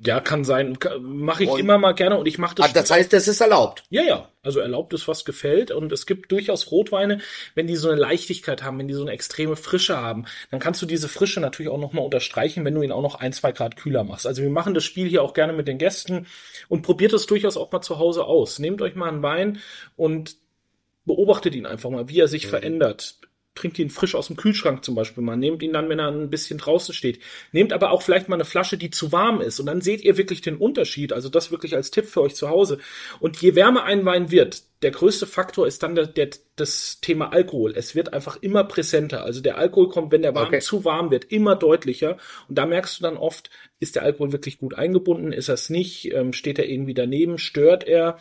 [0.01, 0.77] Ja, kann sein.
[1.01, 2.69] Mache ich Und- immer mal gerne und ich mache das.
[2.69, 3.83] Ah, das heißt, das ist erlaubt.
[3.89, 4.29] Ja, ja.
[4.41, 5.71] Also erlaubt ist, was gefällt.
[5.71, 7.19] Und es gibt durchaus Rotweine,
[7.53, 10.81] wenn die so eine Leichtigkeit haben, wenn die so eine extreme Frische haben, dann kannst
[10.81, 13.75] du diese Frische natürlich auch nochmal unterstreichen, wenn du ihn auch noch ein, zwei Grad
[13.75, 14.25] kühler machst.
[14.25, 16.27] Also wir machen das Spiel hier auch gerne mit den Gästen
[16.69, 18.57] und probiert es durchaus auch mal zu Hause aus.
[18.59, 19.59] Nehmt euch mal einen Wein
[19.97, 20.37] und
[21.03, 23.17] beobachtet ihn einfach mal, wie er sich verändert.
[23.59, 25.35] Trinkt ihn frisch aus dem Kühlschrank zum Beispiel mal.
[25.35, 27.19] Nehmt ihn dann, wenn er ein bisschen draußen steht.
[27.51, 29.59] Nehmt aber auch vielleicht mal eine Flasche, die zu warm ist.
[29.59, 31.11] Und dann seht ihr wirklich den Unterschied.
[31.11, 32.77] Also das wirklich als Tipp für euch zu Hause.
[33.19, 37.33] Und je wärmer ein Wein wird, der größte Faktor ist dann der, der, das Thema
[37.33, 37.73] Alkohol.
[37.75, 39.25] Es wird einfach immer präsenter.
[39.25, 40.59] Also der Alkohol kommt, wenn der Wein Okay.
[40.59, 42.15] zu warm wird, immer deutlicher.
[42.47, 43.49] Und da merkst du dann oft,
[43.81, 45.33] ist der Alkohol wirklich gut eingebunden?
[45.33, 46.13] Ist er es nicht?
[46.13, 47.37] Ähm, steht er irgendwie daneben?
[47.39, 48.19] Stört er?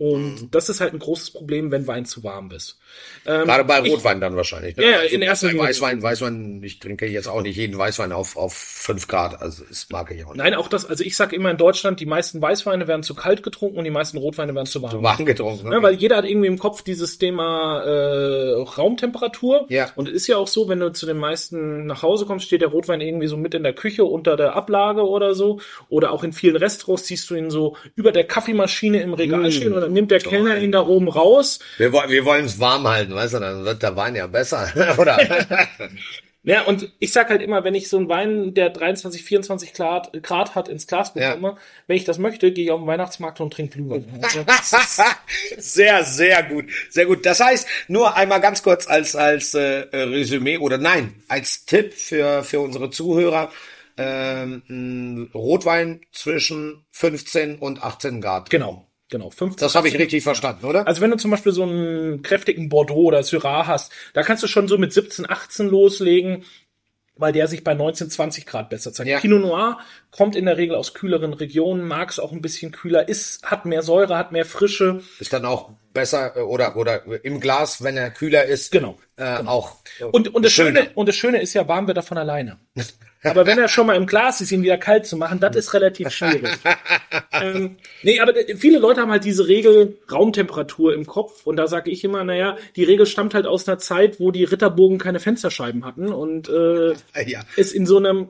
[0.00, 0.50] Und Mhm.
[0.50, 2.78] das ist halt ein großes Problem, wenn Wein zu warm ist.
[3.26, 4.74] Ähm, Gerade bei ich- Rotwein dann wahrscheinlich.
[4.78, 4.90] Ne?
[4.90, 5.62] Ja, in erster Linie.
[5.64, 9.42] Weißwein, Weißwein, ich trinke jetzt auch nicht jeden Weißwein auf, auf 5 Grad.
[9.42, 10.38] Also das mag ich auch nicht.
[10.38, 13.42] Nein, auch das, also ich sage immer in Deutschland, die meisten Weißweine werden zu kalt
[13.42, 15.02] getrunken und die meisten Rotweine werden zu warm.
[15.02, 15.68] Warm getrunken.
[15.68, 15.74] Ne?
[15.76, 19.66] Ja, weil jeder hat irgendwie im Kopf dieses Thema äh, Raumtemperatur.
[19.68, 19.90] Ja.
[19.96, 22.62] Und es ist ja auch so, wenn du zu den meisten nach Hause kommst, steht
[22.62, 25.60] der Rotwein irgendwie so mit in der Küche unter der Ablage oder so.
[25.90, 29.50] Oder auch in vielen Restaurants siehst du ihn so über der Kaffeemaschine im Regal Mm.
[29.50, 31.58] stehen dann nimmt der Kellner ihn da oben raus.
[31.78, 34.70] Wir, wollen- wir wollen es warm halten, weißt du, dann wird der Wein ja besser,
[34.98, 35.18] oder?
[36.42, 40.10] Ja, und ich sag halt immer, wenn ich so einen Wein, der 23, 24 Grad,
[40.22, 41.34] Grad hat, ins Glas Ja.
[41.34, 44.06] bekomme, wenn ich das möchte, gehe ich auf den Weihnachtsmarkt und trinke Glühwein.
[45.58, 47.26] Sehr, sehr gut, sehr gut.
[47.26, 52.42] Das heißt, nur einmal ganz kurz als als äh, Resümee oder nein, als Tipp für
[52.42, 53.50] für unsere Zuhörer:
[53.98, 58.48] ähm, ein Rotwein zwischen 15 und 18 Grad.
[58.50, 59.30] genau, genau.
[59.30, 60.86] 15, Das habe ich richtig verstanden, oder?
[60.86, 64.46] Also wenn du zum Beispiel so einen kräftigen Bordeaux oder Syrah hast, da kannst du
[64.46, 66.44] schon so mit 17, 18 loslegen,
[67.16, 69.10] weil der sich bei 19, 20 Grad besser zeigt.
[69.10, 69.20] Ja.
[69.20, 69.78] Pinot Noir
[70.10, 73.66] kommt in der Regel aus kühleren Regionen, mag es auch ein bisschen kühler, ist, hat
[73.66, 75.02] mehr Säure, hat mehr Frische.
[75.18, 78.72] Ist dann auch besser äh, oder oder im Glas, wenn er kühler ist.
[78.72, 78.98] Genau.
[79.16, 79.76] Äh, Auch.
[79.98, 80.80] äh, Und, und, das schöner.
[80.80, 82.58] Schöne, und das Schöne ist ja, warm wird er von alleine.
[83.22, 85.74] Aber wenn er schon mal im Glas ist, ihn wieder kalt zu machen, das ist
[85.74, 86.50] relativ schwierig.
[87.32, 91.46] ähm, nee, aber viele Leute haben halt diese Regel Raumtemperatur im Kopf.
[91.46, 94.44] Und da sage ich immer, naja, die Regel stammt halt aus einer Zeit, wo die
[94.44, 96.94] Ritterburgen keine Fensterscheiben hatten und äh,
[97.26, 97.42] Ja.
[97.56, 98.28] es in so einem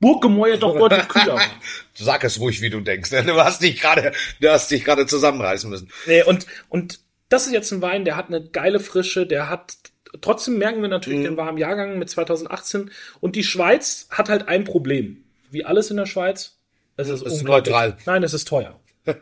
[0.00, 1.42] Burggemäuer doch deutlich kühler war.
[1.94, 3.10] Sag es ruhig, wie du denkst.
[3.10, 3.24] ne?
[3.24, 5.90] Du hast dich gerade, du hast dich gerade zusammenreißen müssen.
[6.06, 9.74] Nee, und, und das ist jetzt ein Wein, der hat eine geile Frische, der hat,
[10.20, 12.90] trotzdem merken wir natürlich den warmen Jahrgang mit 2018.
[13.20, 15.24] Und die Schweiz hat halt ein Problem.
[15.50, 16.58] Wie alles in der Schweiz.
[16.96, 17.96] Es ist, Es ist neutral.
[18.06, 18.78] Nein, es ist teuer.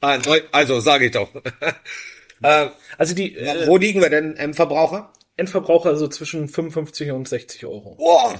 [0.00, 1.28] Also, sage ich doch.
[2.42, 5.12] äh, Also die äh, wo liegen wir denn im Verbraucher?
[5.36, 7.96] Endverbraucher so zwischen 55 und 60 Euro.
[7.96, 8.34] Boah,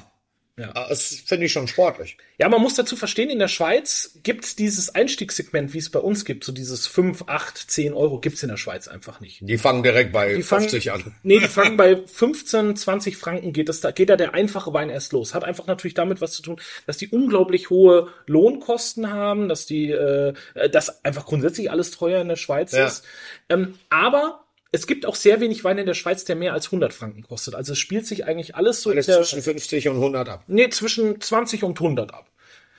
[0.58, 0.72] Ja.
[0.88, 2.18] das finde ich schon sportlich.
[2.38, 6.24] Ja, man muss dazu verstehen, in der Schweiz gibt's dieses Einstiegssegment, wie es bei uns
[6.24, 9.38] gibt, so dieses 5, 8, 10 Euro gibt's in der Schweiz einfach nicht.
[9.40, 11.14] Die fangen direkt bei Die fangen, 50 an.
[11.22, 14.90] Nee, die fangen bei 15, 20 Franken geht das da, geht da der einfache Wein
[14.90, 15.34] erst los.
[15.34, 19.90] Hat einfach natürlich damit was zu tun, dass die unglaublich hohe Lohnkosten haben, dass die,
[19.90, 20.34] äh,
[20.70, 22.86] dass einfach grundsätzlich alles teuer in der Schweiz Ja.
[22.86, 23.04] ist.
[23.48, 26.92] Ähm, aber es gibt auch sehr wenig Wein in der Schweiz, der mehr als 100
[26.92, 27.54] Franken kostet.
[27.54, 30.44] Also es spielt sich eigentlich alles so Alles in der, zwischen 50 und 100 ab.
[30.46, 32.30] nee, zwischen 20 und 100 ab.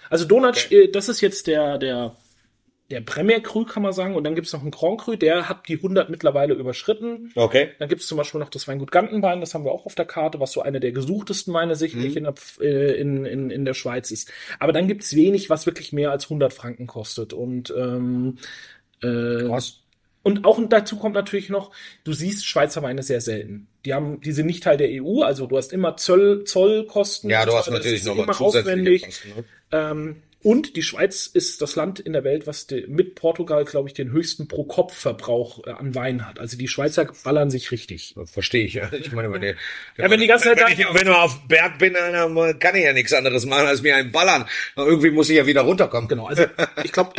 [0.10, 2.16] Also Donut, äh, das ist jetzt der, der,
[2.90, 4.16] der Premier Cru, kann man sagen.
[4.16, 7.32] Und dann gibt's noch einen Grand Cru, der hat die 100 mittlerweile überschritten.
[7.36, 7.72] Okay.
[7.80, 10.40] Dann gibt's zum Beispiel noch das Weingut Gantenbein, das haben wir auch auf der Karte,
[10.42, 13.74] was so eine der gesuchtesten Weine sicherlich in, der, Pf- äh, in, in, in der
[13.74, 14.30] Schweiz ist.
[14.60, 17.32] Aber dann gibt's wenig, was wirklich mehr als 100 Franken kostet.
[17.34, 18.38] Und ähm,
[19.02, 19.81] äh, Was?
[20.24, 21.72] Und auch dazu kommt natürlich noch,
[22.04, 23.68] du siehst Schweizer Weine sehr selten.
[23.86, 27.30] Die haben, die sind nicht Teil der EU, also du hast immer Zoll, Zollkosten.
[27.30, 29.04] Ja, du hast natürlich nochmal immer zusätzliche aufwendig.
[29.04, 29.30] Kosten.
[29.30, 29.44] Ne?
[29.72, 33.90] Ähm, und die Schweiz ist das Land in der Welt, was de, mit Portugal, glaube
[33.90, 36.40] ich, den höchsten Pro-Kopf-Verbrauch äh, an Wein hat.
[36.40, 38.16] Also die Schweizer ballern sich richtig.
[38.26, 38.92] Verstehe ich, ja.
[38.92, 39.56] Ich meine, wenn, die,
[39.98, 42.84] Ja, wenn die ganze Zeit wenn, ich, wenn ich auf Berg bin, dann kann ich
[42.84, 44.48] ja nichts anderes machen, als mir einen ballern.
[44.76, 46.08] Aber irgendwie muss ich ja wieder runterkommen.
[46.08, 46.46] Genau, also
[46.84, 47.14] ich glaube,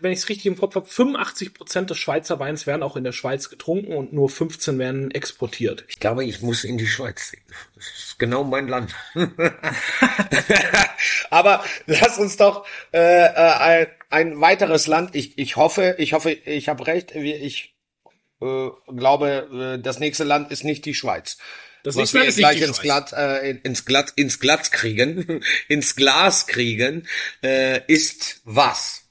[0.00, 3.04] wenn ich es richtig im Kopf habe, 85 Prozent des Schweizer Weins werden auch in
[3.04, 5.84] der Schweiz getrunken und nur 15 werden exportiert.
[5.88, 7.32] Ich glaube, ich muss in die Schweiz.
[7.74, 8.94] Das ist genau mein Land.
[11.30, 15.14] Aber lass uns doch äh, äh, ein, weiteres Land.
[15.14, 17.14] Ich, ich hoffe, ich hoffe, ich habe recht.
[17.14, 17.74] Ich
[18.40, 21.38] äh, glaube, äh, das nächste Land ist nicht die Schweiz.
[21.82, 22.80] Das Was nächste wir ist gleich ins.
[22.80, 27.06] Glatt, äh, ins Glatt, ins Glatt kriegen, ins Glas kriegen,
[27.42, 29.06] äh, ist was?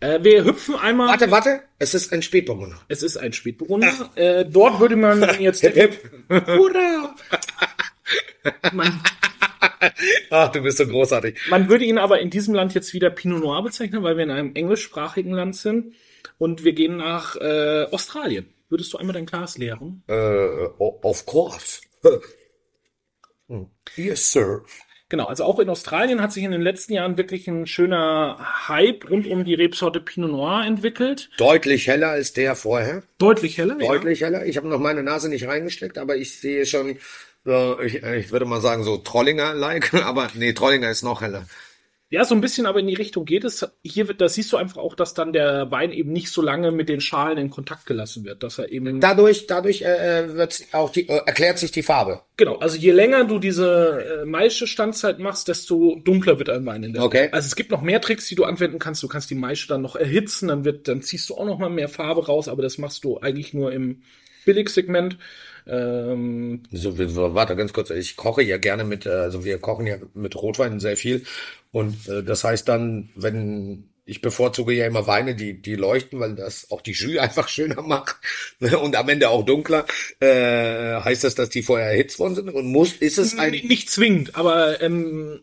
[0.00, 1.08] Äh, wir hüpfen einmal.
[1.08, 1.62] Warte, warte.
[1.78, 2.80] Es ist ein Spätburgunder.
[2.88, 4.10] Es ist ein Spätburgunder.
[4.14, 5.62] Äh, dort würde man jetzt.
[6.28, 7.14] Hurra!
[8.72, 9.00] man,
[10.30, 11.38] Ach, du bist so großartig.
[11.50, 14.30] man würde ihn aber in diesem Land jetzt wieder Pinot Noir bezeichnen, weil wir in
[14.30, 15.94] einem englischsprachigen Land sind.
[16.38, 18.52] Und wir gehen nach äh, Australien.
[18.68, 20.02] Würdest du einmal dein Glas leeren?
[20.08, 20.14] Äh,
[20.78, 21.80] of course.
[23.48, 23.70] Hm.
[23.94, 24.64] Yes, sir.
[25.08, 29.08] Genau, also auch in Australien hat sich in den letzten Jahren wirklich ein schöner Hype
[29.08, 31.30] rund um die Rebsorte Pinot Noir entwickelt.
[31.38, 33.04] Deutlich heller als der vorher.
[33.18, 33.76] Deutlich heller.
[33.76, 34.44] Deutlich heller.
[34.46, 36.98] Ich habe noch meine Nase nicht reingesteckt, aber ich sehe schon,
[37.46, 39.94] so, ich, ich würde mal sagen, so Trollinger-like.
[40.04, 41.46] Aber nee, Trollinger ist noch heller.
[42.10, 42.24] Ja.
[42.24, 43.66] so ein bisschen, aber in die Richtung geht es.
[43.84, 46.72] Hier wird, da siehst du einfach auch, dass dann der Wein eben nicht so lange
[46.72, 50.90] mit den Schalen in Kontakt gelassen wird, dass er eben Dadurch, dadurch äh, wird auch
[50.90, 52.22] die, äh, erklärt sich die Farbe.
[52.36, 56.82] Genau, also je länger du diese äh, Maische Standzeit machst, desto dunkler wird ein Wein
[56.82, 57.28] in der Okay.
[57.32, 59.02] Also es gibt noch mehr Tricks, die du anwenden kannst.
[59.02, 61.70] Du kannst die Maische dann noch erhitzen, dann wird, dann ziehst du auch noch mal
[61.70, 64.02] mehr Farbe raus, aber das machst du eigentlich nur im
[64.44, 65.18] Billigsegment.
[65.66, 67.90] Ähm, So, wir- warte ganz kurz.
[67.90, 71.24] Ich koche ja gerne mit, äh, also wir kochen ja mit Rotwein sehr viel.
[71.72, 76.36] Und äh, das heißt dann, wenn ich bevorzuge ja immer Weine, die die leuchten, weil
[76.36, 78.16] das auch die Jus einfach schöner macht
[78.80, 79.84] und am Ende auch dunkler.
[80.20, 82.48] Äh, heißt das, dass die vorher erhitzt worden sind?
[82.50, 85.40] Und muss ist es ein nicht zwingend, aber ähm,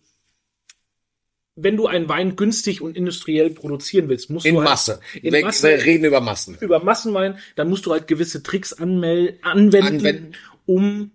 [1.55, 4.99] wenn du einen Wein günstig und industriell produzieren willst, musst in du halt Masse?
[5.21, 6.57] in wir, Masse wir reden über Massen.
[6.61, 10.31] über Massenwein, dann musst du halt gewisse Tricks anmel anwenden, Anwenden.
[10.65, 11.11] um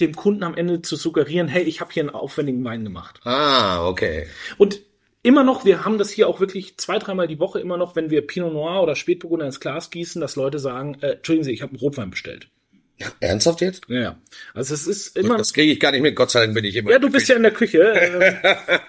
[0.00, 3.20] dem Kunden am Ende zu suggerieren, hey, ich habe hier einen aufwendigen Wein gemacht.
[3.24, 4.26] Ah, okay.
[4.58, 4.80] Und
[5.22, 8.10] immer noch, wir haben das hier auch wirklich zwei, dreimal die Woche immer noch, wenn
[8.10, 11.62] wir Pinot Noir oder Spätburgunder ins Glas gießen, dass Leute sagen, äh, entschuldigen Sie, ich
[11.62, 12.48] habe einen Rotwein bestellt.
[13.20, 13.82] Ernsthaft jetzt?
[13.88, 14.16] Ja, ja.
[14.54, 15.36] Also es ist immer.
[15.36, 16.16] Das kriege ich gar nicht mit.
[16.16, 16.90] Gott sei Dank bin ich immer.
[16.90, 17.78] Ja, du bist ja in der Küche.
[17.82, 18.22] Ähm,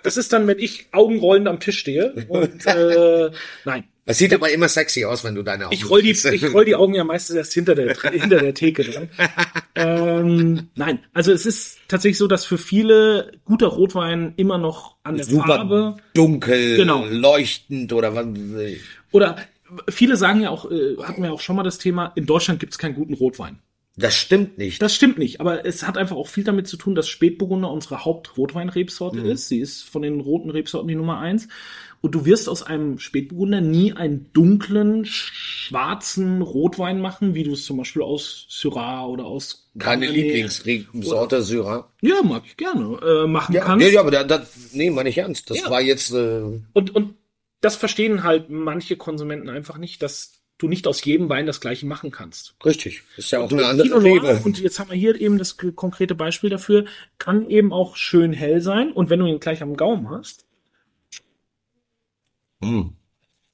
[0.03, 2.13] das ist dann, wenn ich augenrollend am Tisch stehe.
[2.29, 3.31] Und äh,
[3.65, 3.83] nein.
[4.09, 6.63] Es sieht aber immer sexy aus, wenn du deine Augen Ich roll die, ich roll
[6.63, 9.09] die Augen ja meistens erst hinter der, hinter der Theke dran.
[9.75, 15.17] ähm, nein, also es ist tatsächlich so, dass für viele guter Rotwein immer noch an
[15.17, 17.05] der super Farbe dunkel, Genau.
[17.05, 18.25] leuchtend oder was.
[19.11, 19.35] oder
[19.89, 22.71] viele sagen ja auch, äh, hatten wir auch schon mal das Thema, in Deutschland gibt
[22.71, 23.59] es keinen guten Rotwein.
[23.99, 24.79] Das stimmt nicht.
[24.79, 28.05] Das stimmt nicht, aber es hat einfach auch viel damit zu tun, dass Spätburgunder unsere
[28.05, 29.47] Hauptrotweinrebsorte ist.
[29.47, 31.47] Sie ist von den roten Rebsorten die Nummer eins.
[31.99, 37.65] Und du wirst aus einem Spätburgunder nie einen dunklen, schwarzen Rotwein machen, wie du es
[37.65, 41.91] zum Beispiel aus Syrah oder aus Keine Lieblingssorte Syrah.
[42.01, 43.83] Ja, mag ich gerne äh, machen Ja, kannst.
[43.83, 45.49] nee, ja, aber da, da, nee, meine ich ernst.
[45.49, 45.71] Das Ja.
[45.71, 46.41] war jetzt, äh,
[46.73, 47.15] Und, und
[47.61, 51.85] das verstehen halt manche Konsumenten einfach nicht, dass du nicht aus jedem Wein das gleiche
[51.85, 52.55] machen kannst.
[52.65, 53.03] richtig.
[53.15, 54.41] Ist ja auch eine andere Rebe.
[54.43, 56.85] und jetzt haben wir hier eben das konkrete Beispiel dafür,
[57.19, 58.91] kann eben auch schön hell sein.
[58.91, 60.45] Und wenn du ihn gleich am Gaumen hast,
[62.61, 62.93] Hm.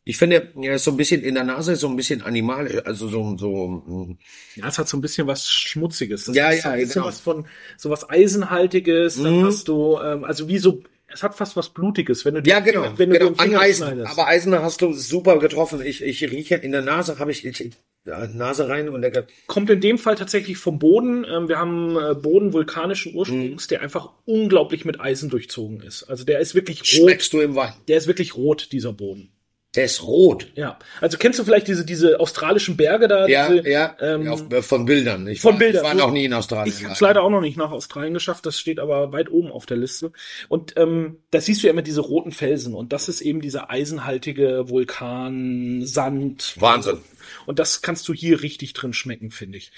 [0.05, 3.37] Ich finde, ist so ein bisschen in der Nase, so ein bisschen animalisch, also so,
[3.37, 4.17] so, hm.
[4.55, 6.25] ja, es hat so ein bisschen was Schmutziges.
[6.25, 7.05] Das Ja, so ja, ein bisschen genau.
[7.07, 7.45] was von,
[7.77, 9.45] so was Eisenhaltiges, dann Mhm.
[9.45, 12.73] hast du, ähm, also wie so, es hat fast was Blutiges, wenn du Ja, den
[12.73, 12.93] genau.
[12.97, 13.31] Wenn du genau.
[13.31, 13.87] den An Finger Eisen.
[13.87, 14.11] schneidest.
[14.11, 15.81] Aber Eisen hast du super getroffen.
[15.83, 17.71] Ich, ich rieche in der Nase, habe ich, ich
[18.05, 21.25] ja, Nase rein und der kommt in dem Fall tatsächlich vom Boden.
[21.29, 23.17] Ähm, wir haben äh, Boden vulkanischen Mhm.
[23.17, 26.03] Ursprungs, der einfach unglaublich mit Eisen durchzogen ist.
[26.03, 26.87] Also der ist wirklich rot.
[26.87, 27.73] schmeckst du im Wein.
[27.87, 29.31] Der ist wirklich rot, dieser Boden.
[29.75, 30.51] Der ist rot.
[30.53, 30.77] Ja.
[31.01, 33.27] Also kennst du vielleicht diese, diese australischen Berge da?
[33.27, 35.27] Ja, diese, ja, ähm, auf, äh, von Bildern.
[35.27, 35.83] Ich von war, Bildern.
[35.83, 36.75] Ich war noch nie in Australien.
[36.77, 39.51] Ich habe es leider auch noch nicht nach Australien geschafft, das steht aber weit oben
[39.51, 40.11] auf der Liste.
[40.47, 43.71] Und ähm, da siehst du ja immer diese roten Felsen und das ist eben dieser
[43.71, 46.55] eisenhaltige Vulkan, Sand.
[46.59, 46.99] Wahnsinn.
[47.45, 49.71] Und das kannst du hier richtig drin schmecken, finde ich.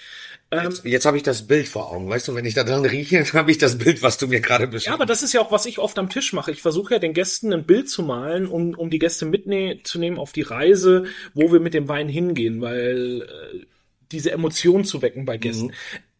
[0.51, 2.09] Ähm, Jetzt, jetzt habe ich das Bild vor Augen.
[2.09, 4.41] Weißt du, wenn ich da dran rieche, dann habe ich das Bild, was du mir
[4.41, 6.51] gerade Ja, beschrieben aber das ist ja auch, was ich oft am Tisch mache.
[6.51, 10.31] Ich versuche ja den Gästen ein Bild zu malen, um, um die Gäste mitzunehmen auf
[10.31, 13.65] die Reise, wo wir mit dem Wein hingehen, weil äh,
[14.11, 15.73] diese Emotion zu wecken bei Gästen.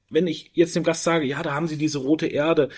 [0.10, 2.70] Wenn ich jetzt dem Gast sage, ja, da haben sie diese rote Erde,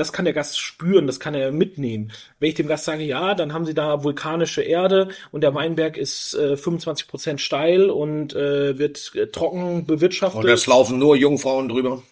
[0.00, 2.10] das kann der Gast spüren, das kann er mitnehmen.
[2.38, 5.96] Wenn ich dem Gast sage, ja, dann haben sie da vulkanische Erde und der Weinberg
[5.96, 10.42] ist äh, 25 Prozent steil und äh, wird äh, trocken bewirtschaftet.
[10.44, 12.02] Und es laufen nur Jungfrauen drüber.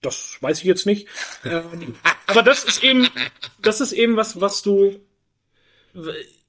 [0.00, 1.06] Das weiß ich jetzt nicht.
[1.44, 1.94] ähm,
[2.26, 3.06] aber das ist eben,
[3.60, 4.96] das ist eben was, was du,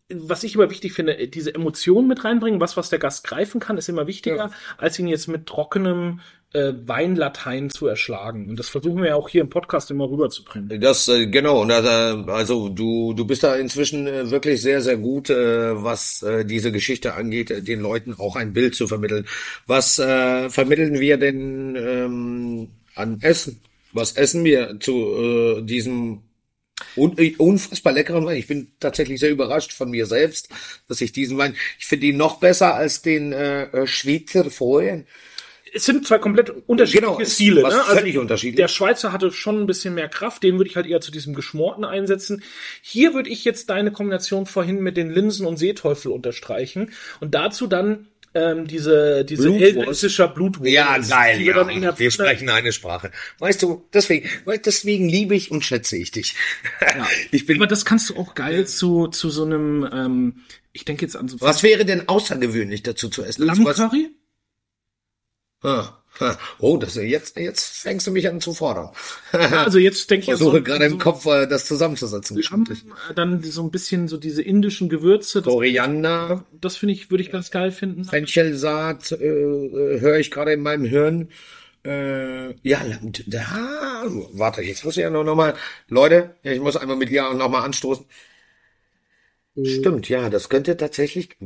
[0.09, 3.77] was ich immer wichtig finde, diese Emotionen mit reinbringen, was, was der Gast greifen kann,
[3.77, 4.51] ist immer wichtiger, Ja.
[4.77, 6.21] als ihn jetzt mit trockenem
[6.53, 8.49] äh, Weinlatein zu erschlagen.
[8.49, 10.79] Und das versuchen wir ja auch hier im Podcast immer rüberzubringen.
[10.79, 14.97] Das äh, genau und äh, also du du bist da inzwischen äh, wirklich sehr sehr
[14.97, 19.25] gut, äh, was äh, diese Geschichte angeht, äh, den Leuten auch ein Bild zu vermitteln.
[19.67, 23.59] Was äh, vermitteln wir denn ähm, an Essen?
[23.91, 26.23] Was essen wir zu äh, diesem
[26.95, 28.37] äh, unfassbar leckeren Wein?
[28.37, 30.49] Ich bin tatsächlich sehr überrascht von mir selbst,
[30.87, 35.03] dass ich diesen Wein, ich finde ihn noch besser als den äh, äh, Schweizer vorher.
[35.73, 37.63] Es sind zwei komplett unterschiedliche Genau, Stile.
[37.63, 37.81] was Ne?
[37.95, 38.57] völlig unterschiedlich.
[38.57, 41.33] Der Schweizer hatte schon ein bisschen mehr Kraft, den würde ich halt eher zu diesem
[41.33, 42.43] Geschmorten einsetzen.
[42.81, 47.67] Hier würde ich jetzt deine Kombination vorhin mit den Linsen und Seeteufel unterstreichen und dazu
[47.67, 50.71] dann ähm, diese diese elsässischer Blutwurst.
[50.71, 51.67] Ja, geil, wir ja.
[51.99, 53.12] Wir Pfanne- sprechen eine Sprache.
[53.39, 54.27] Weißt du, deswegen,
[54.65, 56.36] deswegen liebe ich und schätze ich dich.
[57.31, 60.36] Ich bin, Aber das kannst du auch geil zu zu so einem, ähm,
[60.71, 63.45] ich denke jetzt an so was wäre denn außergewöhnlich dazu zu essen?
[63.45, 64.09] Lammcurry.
[66.60, 68.89] Oh, das, jetzt, jetzt fängst du mich an zu fordern.
[69.32, 72.38] Also jetzt denke ich Ich versuche so, gerade so im Kopf äh, das zusammenzusetzen.
[72.38, 75.41] Äh, dann so ein bisschen so diese indischen Gewürze.
[75.41, 78.06] Das, Koriander, das finde ich, würde ich ganz geil finden.
[78.06, 81.30] Fenchelsaat, äh, äh, höre ich gerade in meinem Hirn.
[81.84, 82.82] Äh, ja,
[83.26, 85.56] da, warte, jetzt muss ich ja noch, noch mal,
[85.88, 88.06] Leute, ich muss einmal mit dir noch mal anstoßen.
[89.63, 91.38] Stimmt, ja, das könnte tatsächlich,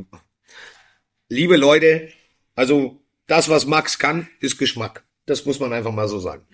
[1.30, 2.10] liebe Leute,
[2.56, 5.04] also das, was Max kann, ist Geschmack.
[5.26, 6.46] Das muss man einfach mal so sagen.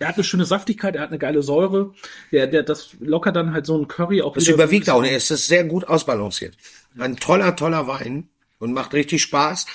[0.00, 1.92] Er hat eine schöne Saftigkeit, er hat eine geile Säure.
[2.32, 5.48] Der, der, das lockert dann halt so ein Curry auch Das überwiegt auch, es ist
[5.48, 6.56] sehr gut ausbalanciert.
[6.98, 9.66] Ein toller, toller Wein und macht richtig Spaß.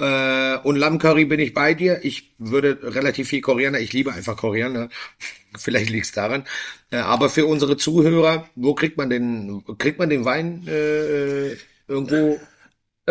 [0.00, 2.00] Äh, und Lammcurry bin ich bei dir.
[2.02, 4.88] Ich würde relativ viel Koriander, ich liebe einfach Koriander.
[5.58, 6.44] Vielleicht liegt es daran.
[6.90, 12.40] Äh, aber für unsere Zuhörer, wo kriegt man den, kriegt man den Wein äh, irgendwo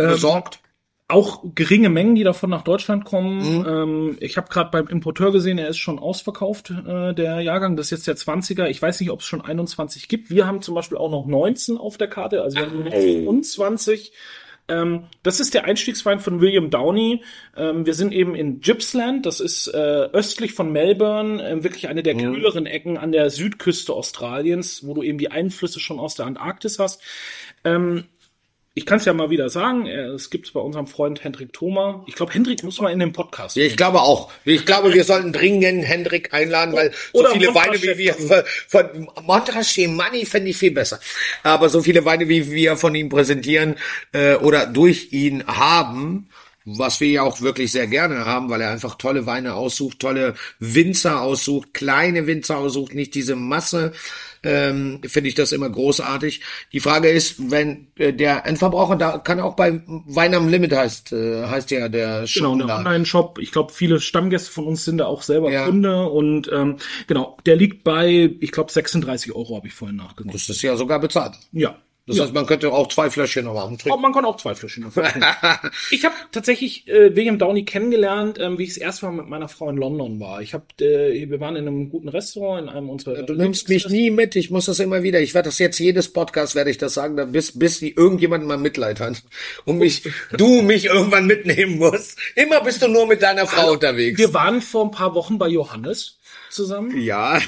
[0.07, 0.59] besorgt?
[1.11, 3.07] auch geringe Mengen, die davon nach Deutschland Mhm.
[3.07, 3.65] kommen.
[3.67, 7.75] Ähm, ich habe gerade beim Importeur gesehen, er ist schon ausverkauft, äh, der Jahrgang.
[7.75, 8.69] Das ist jetzt der 20er.
[8.69, 10.29] Ich weiß nicht, ob es schon 21 gibt.
[10.29, 14.13] Wir haben zum Beispiel auch noch 19 auf der Karte, also wir haben noch 25.
[14.67, 17.23] Ähm, das ist der Einstiegswein von William Downey.
[17.57, 19.77] Ähm, wir sind eben in Gippsland, das ist äh,
[20.13, 25.01] östlich von Melbourne, äh, wirklich eine der kühleren Ecken an der Südküste Australiens, wo du
[25.01, 27.01] eben die Einflüsse schon aus der Antarktis hast.
[27.63, 28.05] Ähm,
[28.79, 32.01] ich kann es ja mal wieder sagen, äh, es gibt bei unserem Freund Hendrik Thoma.
[32.07, 33.57] Ich glaube, Hendrik muss mal in den Podcast.
[33.57, 34.31] Ja, ich glaube auch.
[34.45, 37.53] Ich glaube, wir sollten dringend Hendrik einladen, weil so Oder viele.
[37.53, 41.01] Weine wie wir von, von Montrachet Money fände ich viel besser.
[41.43, 43.75] Aber so viele Weine wie wir von ihm präsentieren
[44.13, 46.29] äh, oder durch ihn haben,
[46.65, 50.35] was wir ja auch wirklich sehr gerne haben, weil er einfach tolle Weine aussucht, tolle
[50.59, 53.93] Winzer aussucht, kleine Winzer aussucht, nicht diese Masse,
[54.43, 56.41] ähm, finde ich das immer großartig.
[56.71, 61.11] Die Frage ist, wenn äh, der Endverbraucher da kann auch bei Wein am Limit heißt,
[61.11, 62.77] äh, heißt ja der Genau, der.
[62.77, 63.39] Online-Shop.
[63.39, 65.65] Ich glaube, viele Stammgäste von uns sind da auch selber Ja.
[65.65, 66.07] Kunde.
[66.07, 70.33] Und ähm, genau, der liegt bei, ich glaube, 36 Euro, habe ich vorhin nachgeguckt.
[70.35, 71.33] Das ist ja sogar bezahlt.
[71.51, 71.75] Ja.
[72.09, 73.53] Das heißt, man könnte auch zwei Fläschchen noch.
[73.53, 74.01] Oh, Trinken.
[74.01, 75.69] man kann auch zwei Flaschen davon trinken.
[75.91, 79.47] Ich habe tatsächlich äh, William Downey kennengelernt, ähm, wie ich das erste Mal mit meiner
[79.47, 80.41] Frau in London war.
[80.41, 83.21] Ich habe, äh, wir waren in einem guten Restaurant, in einem unserer.
[83.23, 84.35] Du nimmst mich nie mit.
[84.35, 85.19] Ich muss das immer wieder.
[85.19, 88.57] Ich werde das jetzt jedes Podcast werde ich das sagen, bis bis die irgendjemand mal
[88.57, 89.21] Mitleid hat
[89.65, 92.17] und mich du mich irgendwann mitnehmen musst.
[92.35, 94.17] Immer bist du nur mit deiner Frau unterwegs.
[94.19, 96.17] Wir waren vor ein paar Wochen bei Johannes
[96.49, 97.39] zusammen, Ja,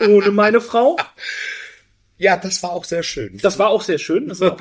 [0.00, 0.96] ohne meine Frau.
[2.16, 3.38] ja, das war auch sehr schön.
[3.42, 4.30] Das war auch sehr schön.
[4.32, 4.56] Auch.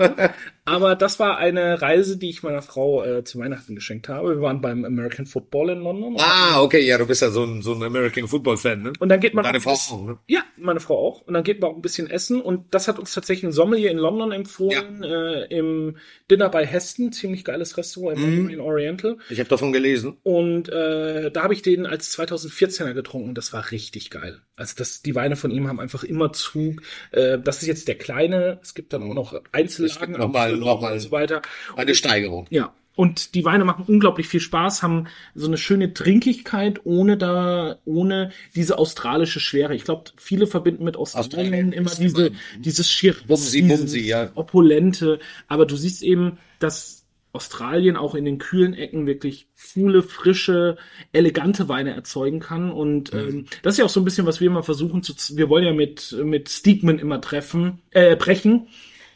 [0.66, 4.36] Aber das war eine Reise, die ich meiner Frau äh, zu Weihnachten geschenkt habe.
[4.36, 6.16] Wir waren beim American Football in London.
[6.20, 8.94] Ah, okay, ja, du bist ja so ein, so ein American Football Fan, ne?
[9.00, 10.18] Und dann geht man Deine Frau auch, ne?
[10.28, 11.22] Ja, meine Frau auch.
[11.22, 12.40] Und dann geht man auch ein bisschen essen.
[12.42, 15.98] Und das hat uns tatsächlich ein Sommelier in London empfohlen, äh, im
[16.32, 17.12] Dinner bei Heston.
[17.12, 19.18] Ziemlich geiles Restaurant im Mandarin Oriental.
[19.30, 20.16] Ich habe davon gelesen.
[20.24, 23.36] Und äh, da habe ich den als 2014er getrunken.
[23.36, 24.40] Das war richtig geil.
[24.56, 26.82] Also das, die Weine von ihm haben einfach immer Zug.
[27.12, 28.60] Äh, das ist jetzt der kleine.
[28.62, 31.42] Es gibt dann auch noch Einzellagen noch mal- noch mal- und so weiter.
[31.76, 32.48] Eine Steigerung.
[32.50, 32.74] Ja.
[32.96, 38.32] Und die Weine machen unglaublich viel Spaß, haben so eine schöne Trinkigkeit, ohne da, ohne
[38.56, 39.74] diese australische Schwere.
[39.74, 44.32] Ich glaube, viele verbinden mit Australien Australien immer diese, dieses Schier, Bumsi, ja.
[44.36, 45.18] Opulente.
[45.48, 50.78] Aber du siehst eben, dass Australien auch in den kühlen Ecken wirklich coole, frische,
[51.14, 52.72] elegante Weine erzeugen kann.
[52.72, 53.20] Und Mhm.
[53.20, 55.66] ähm, das ist ja auch so ein bisschen, was wir immer versuchen zu, wir wollen
[55.66, 58.68] ja mit, mit Steakman immer treffen, äh, brechen.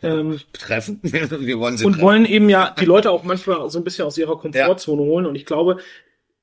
[0.04, 1.00] Ähm, Treffen.
[1.04, 2.06] Wir wollen sie und treffen.
[2.06, 5.26] wollen eben ja die Leute auch manchmal so ein bisschen aus ihrer Komfortzone holen.
[5.26, 5.78] Und ich glaube,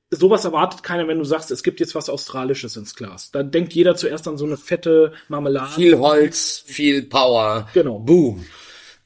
[0.09, 3.31] sowas erwartet keiner, wenn du sagst, es gibt jetzt was Australisches ins Glas.
[3.31, 5.71] Da denkt jeder zuerst an so eine fette Marmelade.
[5.73, 7.67] Viel Holz, viel Power.
[7.73, 7.99] Genau.
[7.99, 8.45] Boom.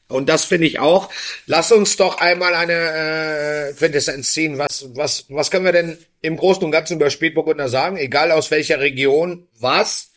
[0.08, 1.10] Und das finde ich auch.
[1.46, 4.58] Lass uns doch einmal eine äh, Quintessenz ziehen.
[4.58, 7.96] Was, was, was können wir denn im Großen und Ganzen über Spätburgunder sagen?
[7.96, 10.12] Egal aus welcher Region, was?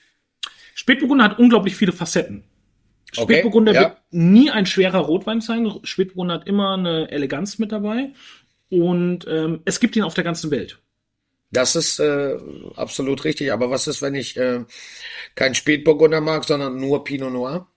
[0.74, 2.44] Spätburgunder hat unglaublich viele Facetten.
[3.16, 3.80] Okay, Spätburgunder ja.
[3.80, 5.70] wird nie ein schwerer Rotwein sein.
[5.82, 8.12] Spätburgunder hat immer eine Eleganz mit dabei.
[8.70, 10.78] Und ähm, es gibt ihn auf der ganzen Welt.
[11.50, 12.38] Das ist äh,
[12.76, 13.52] absolut richtig.
[13.52, 14.64] Aber was ist, wenn ich äh,
[15.34, 17.68] kein Spätburgunder mag, sondern nur Pinot Noir?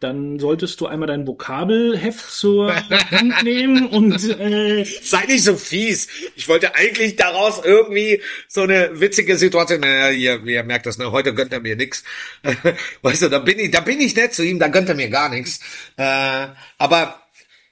[0.00, 6.08] Dann solltest du einmal dein Vokabelheft zur Hand nehmen und äh, Sei nicht so fies.
[6.36, 9.80] Ich wollte eigentlich daraus irgendwie so eine witzige Situation.
[9.80, 11.12] Naja, ihr, ihr merkt das, ne?
[11.12, 12.02] Heute gönnt er mir nix.
[13.02, 15.10] Weißt du, da bin ich, da bin ich nett zu ihm, da gönnt er mir
[15.10, 15.60] gar nichts.
[15.98, 16.46] Äh,
[16.78, 17.20] aber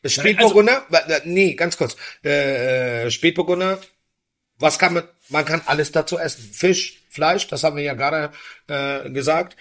[0.05, 1.97] Spätburgunder, äh, nee, ganz kurz.
[2.23, 3.81] Äh, äh, Spätburgunder,
[4.59, 6.43] was kann man, man kann alles dazu essen.
[6.53, 8.33] Fisch, Fleisch, das haben wir ja gerade
[8.67, 9.57] äh, gesagt.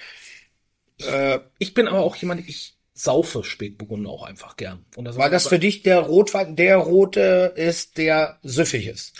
[1.01, 4.85] Äh, Ich bin aber auch jemand, ich saufe Spätburgunder auch einfach gern.
[4.95, 9.15] Das weil das für dich der Rotwein, der rote ist, der süffig ist.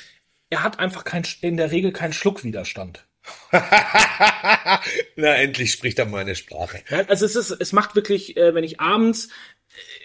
[0.50, 3.06] er hat einfach kein, in der Regel keinen Schluckwiderstand.
[3.52, 6.82] Na, endlich spricht er meine Sprache.
[6.90, 9.30] Ja, also es ist, es macht wirklich, äh, wenn ich abends,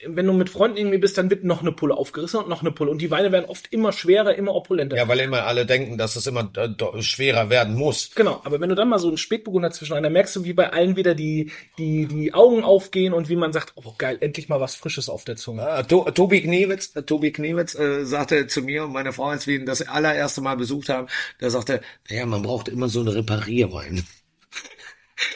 [0.06, 2.72] wenn du mit Freunden irgendwie bist, dann wird noch eine Pulle aufgerissen und noch eine
[2.72, 2.90] Pulle.
[2.90, 4.96] Und die Weine werden oft immer schwerer, immer opulenter.
[4.96, 8.10] Ja, weil immer alle denken, dass es immer äh, schwerer werden muss.
[8.14, 10.72] Genau, aber wenn du dann mal so einen Spätburgunder zwischen dann merkst du, wie bei
[10.72, 14.60] allen wieder die, die, die Augen aufgehen und wie man sagt, oh geil, endlich mal
[14.60, 15.68] was Frisches auf der Zunge.
[15.68, 19.46] Äh, to Tobi Knewitz, äh, Tobi Knewitz äh, sagte zu mir und meine Frau, als
[19.46, 21.08] wir ihn das allererste Mal besucht haben,
[21.40, 24.04] der sagte, naja, man braucht immer so einen Reparierwein.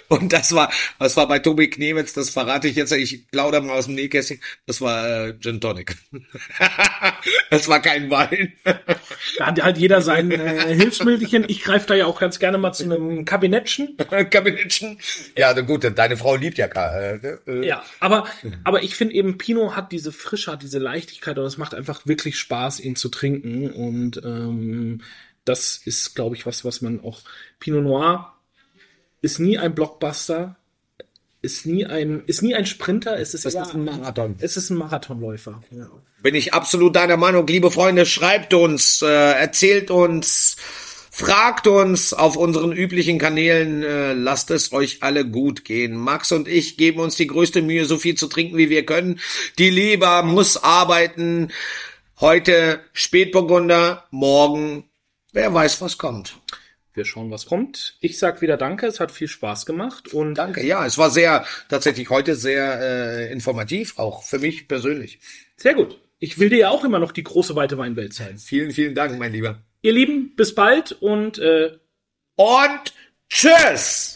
[0.08, 3.76] Und das war, was war bei Tobi Knewitz, das verrate ich jetzt, ich plaudere mal
[3.78, 5.96] aus dem Nähkästchen, das war äh, Gin Tonic.
[7.50, 8.52] das war kein Wein.
[9.38, 11.44] Da hat halt jeder sein äh, Hilfsmittelchen.
[11.48, 13.96] Ich greife da ja auch ganz gerne mal zu einem Kabinettchen.
[14.30, 14.98] Kabinettchen.
[15.36, 18.26] Ja, gut, deine Frau liebt ja Ka- äh, äh, Ja, aber,
[18.64, 22.06] aber ich finde eben, Pinot hat diese Frische, hat diese Leichtigkeit und es macht einfach
[22.06, 23.70] wirklich Spaß, ihn zu trinken.
[23.70, 25.02] Und ähm,
[25.44, 27.20] das ist, glaube ich, was, was man auch.
[27.60, 28.35] Pinot Noir
[29.26, 30.56] ist nie ein Blockbuster,
[31.42, 34.36] ist nie ein, ist nie ein Sprinter, es ist, ist ein Marathon.
[34.38, 35.60] Es ist ein Marathonläufer.
[35.72, 35.90] Ja.
[36.22, 38.06] Bin ich absolut deiner Meinung, liebe Freunde.
[38.06, 40.56] Schreibt uns, äh, erzählt uns,
[41.10, 43.82] fragt uns auf unseren üblichen Kanälen.
[43.82, 45.96] Äh, lasst es euch alle gut gehen.
[45.96, 49.18] Max und ich geben uns die größte Mühe, so viel zu trinken, wie wir können.
[49.58, 51.48] Die Leber muss arbeiten.
[52.20, 54.84] Heute Spätburgunder, morgen
[55.32, 56.36] wer weiß, was kommt.
[56.96, 57.96] Wir schauen, was kommt.
[58.00, 60.64] Ich sag wieder Danke, es hat viel Spaß gemacht und Danke.
[60.64, 65.20] Ja, es war sehr, tatsächlich heute sehr äh, informativ, auch für mich persönlich.
[65.56, 66.00] sehr gut.
[66.18, 68.38] Ich will dir ja auch immer noch die große weite Weinwelt zeigen.
[68.38, 69.62] Vielen, vielen Dank, mein Lieber.
[69.82, 71.72] Ihr Lieben, bis bald und äh,
[72.36, 72.94] Und
[73.28, 74.15] tschüss!